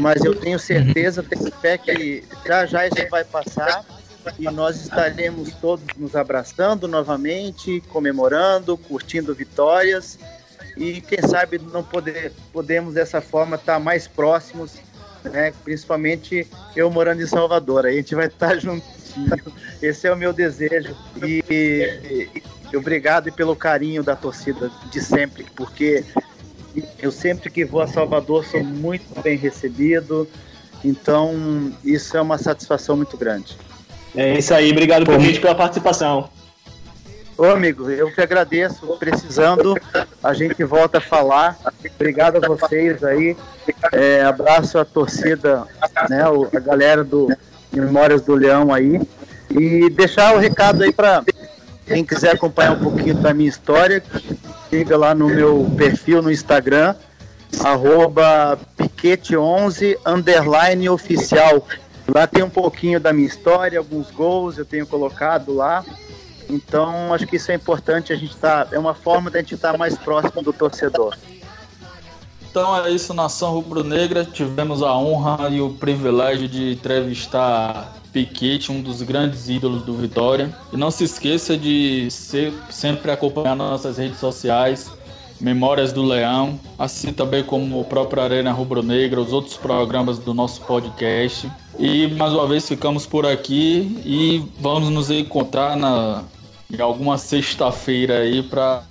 mas 0.00 0.24
eu 0.24 0.34
tenho 0.34 0.58
certeza, 0.58 1.22
tenho 1.22 1.50
fé 1.60 1.76
que 1.76 2.22
já 2.46 2.64
já 2.64 2.86
isso 2.86 3.08
vai 3.10 3.24
passar 3.24 3.84
e 4.38 4.44
nós 4.44 4.80
estaremos 4.80 5.52
todos 5.54 5.84
nos 5.96 6.14
abraçando 6.14 6.86
novamente, 6.86 7.82
comemorando, 7.88 8.76
curtindo 8.76 9.34
vitórias 9.34 10.18
e 10.76 11.00
quem 11.00 11.20
sabe 11.22 11.58
não 11.58 11.82
poder, 11.82 12.32
podemos 12.52 12.94
dessa 12.94 13.20
forma 13.20 13.56
estar 13.56 13.78
mais 13.78 14.06
próximos, 14.08 14.76
né? 15.24 15.52
principalmente 15.64 16.46
eu 16.76 16.90
morando 16.90 17.22
em 17.22 17.26
Salvador, 17.26 17.86
aí 17.86 17.94
a 17.94 17.96
gente 17.96 18.14
vai 18.14 18.26
estar 18.26 18.58
juntinho, 18.58 18.84
esse 19.82 20.06
é 20.06 20.12
o 20.12 20.16
meu 20.16 20.32
desejo 20.32 20.96
e, 21.22 21.42
e, 21.50 22.42
e 22.72 22.76
obrigado 22.76 23.32
pelo 23.32 23.56
carinho 23.56 24.02
da 24.02 24.14
torcida 24.14 24.70
de 24.90 25.00
sempre, 25.00 25.46
porque 25.56 26.04
eu 26.98 27.12
sempre 27.12 27.50
que 27.50 27.64
vou 27.64 27.80
a 27.80 27.86
Salvador 27.86 28.44
sou 28.44 28.62
muito 28.62 29.20
bem 29.22 29.36
recebido, 29.36 30.28
então 30.84 31.72
isso 31.84 32.16
é 32.16 32.20
uma 32.20 32.38
satisfação 32.38 32.96
muito 32.96 33.16
grande. 33.16 33.56
É 34.16 34.38
isso 34.38 34.54
aí, 34.54 34.70
obrigado 34.70 35.04
por 35.04 35.18
pela 35.40 35.54
participação. 35.54 36.28
Ô 37.36 37.46
amigo, 37.46 37.90
eu 37.90 38.12
que 38.12 38.20
agradeço. 38.20 38.86
Precisando, 38.98 39.74
a 40.22 40.32
gente 40.32 40.62
volta 40.62 40.98
a 40.98 41.00
falar. 41.00 41.58
Obrigado 41.96 42.36
a 42.36 42.48
vocês 42.48 43.02
aí. 43.02 43.36
É, 43.92 44.22
abraço 44.22 44.78
a 44.78 44.84
torcida, 44.84 45.64
né, 46.08 46.22
a 46.22 46.60
galera 46.60 47.02
do 47.02 47.28
Memórias 47.72 48.22
do 48.22 48.34
Leão 48.34 48.72
aí. 48.72 49.00
E 49.50 49.90
deixar 49.90 50.34
o 50.34 50.38
recado 50.38 50.84
aí 50.84 50.92
para 50.92 51.24
quem 51.86 52.04
quiser 52.04 52.34
acompanhar 52.34 52.72
um 52.72 52.82
pouquinho 52.82 53.14
da 53.16 53.34
minha 53.34 53.48
história, 53.48 54.02
siga 54.70 54.96
lá 54.96 55.14
no 55.14 55.28
meu 55.28 55.70
perfil 55.76 56.22
no 56.22 56.30
Instagram, 56.30 56.94
arroba 57.62 58.58
piquete11 58.78 59.96
underline 60.06 60.88
oficial. 60.88 61.66
Lá 62.12 62.26
tem 62.26 62.42
um 62.42 62.50
pouquinho 62.50 63.00
da 63.00 63.12
minha 63.12 63.26
história, 63.26 63.78
alguns 63.78 64.10
gols 64.10 64.56
eu 64.56 64.64
tenho 64.64 64.86
colocado 64.86 65.52
lá. 65.52 65.84
Então, 66.54 67.12
acho 67.12 67.26
que 67.26 67.36
isso 67.36 67.50
é 67.50 67.54
importante, 67.54 68.12
a 68.12 68.16
gente 68.16 68.36
tá, 68.36 68.68
é 68.70 68.78
uma 68.78 68.94
forma 68.94 69.28
da 69.28 69.40
gente 69.40 69.54
estar 69.54 69.72
tá 69.72 69.78
mais 69.78 69.98
próximo 69.98 70.42
do 70.42 70.52
torcedor. 70.52 71.16
Então 72.48 72.84
é 72.84 72.88
isso, 72.92 73.12
Nação 73.12 73.52
Rubro-Negra. 73.54 74.24
Tivemos 74.24 74.80
a 74.80 74.96
honra 74.96 75.48
e 75.48 75.60
o 75.60 75.70
privilégio 75.70 76.46
de 76.46 76.74
entrevistar 76.74 77.96
Piquete, 78.12 78.70
um 78.70 78.80
dos 78.80 79.02
grandes 79.02 79.48
ídolos 79.48 79.82
do 79.82 79.92
Vitória. 79.94 80.56
E 80.72 80.76
não 80.76 80.88
se 80.88 81.02
esqueça 81.02 81.56
de 81.56 82.06
sempre 82.70 83.10
acompanhar 83.10 83.56
nossas 83.56 83.98
redes 83.98 84.20
sociais, 84.20 84.88
Memórias 85.40 85.92
do 85.92 86.04
Leão, 86.04 86.60
assim 86.78 87.12
também 87.12 87.42
como 87.42 87.80
o 87.80 87.84
próprio 87.84 88.22
Arena 88.22 88.52
Rubro-Negra, 88.52 89.20
os 89.20 89.32
outros 89.32 89.56
programas 89.56 90.20
do 90.20 90.32
nosso 90.32 90.60
podcast. 90.60 91.50
E 91.76 92.06
mais 92.06 92.32
uma 92.32 92.46
vez 92.46 92.68
ficamos 92.68 93.04
por 93.04 93.26
aqui 93.26 94.00
e 94.06 94.44
vamos 94.60 94.90
nos 94.90 95.10
encontrar 95.10 95.76
na, 95.76 96.22
em 96.72 96.80
alguma 96.80 97.18
sexta-feira 97.18 98.18
aí 98.18 98.42
para 98.42 98.82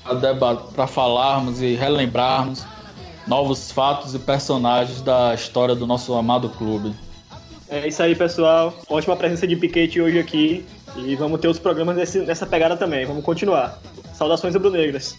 falarmos 0.88 1.62
e 1.62 1.76
relembrarmos 1.76 2.66
novos 3.28 3.72
fatos 3.72 4.14
e 4.14 4.20
personagens 4.20 5.02
da 5.02 5.34
história 5.34 5.76
do 5.76 5.88
nosso 5.88 6.14
amado 6.14 6.50
clube. 6.50 6.94
É 7.70 7.88
isso 7.88 8.04
aí, 8.04 8.16
pessoal. 8.16 8.74
Ótima 8.88 9.16
presença 9.16 9.48
de 9.48 9.56
Piquete 9.56 10.00
hoje 10.00 10.20
aqui. 10.20 10.66
E 10.96 11.16
vamos 11.16 11.40
ter 11.40 11.48
os 11.48 11.58
programas 11.58 11.96
nesse, 11.96 12.20
nessa 12.20 12.46
pegada 12.46 12.78
também. 12.78 13.06
Vamos 13.06 13.24
continuar. 13.24 13.80
Saudações 14.14 14.54
rubro-negras. 14.54 15.18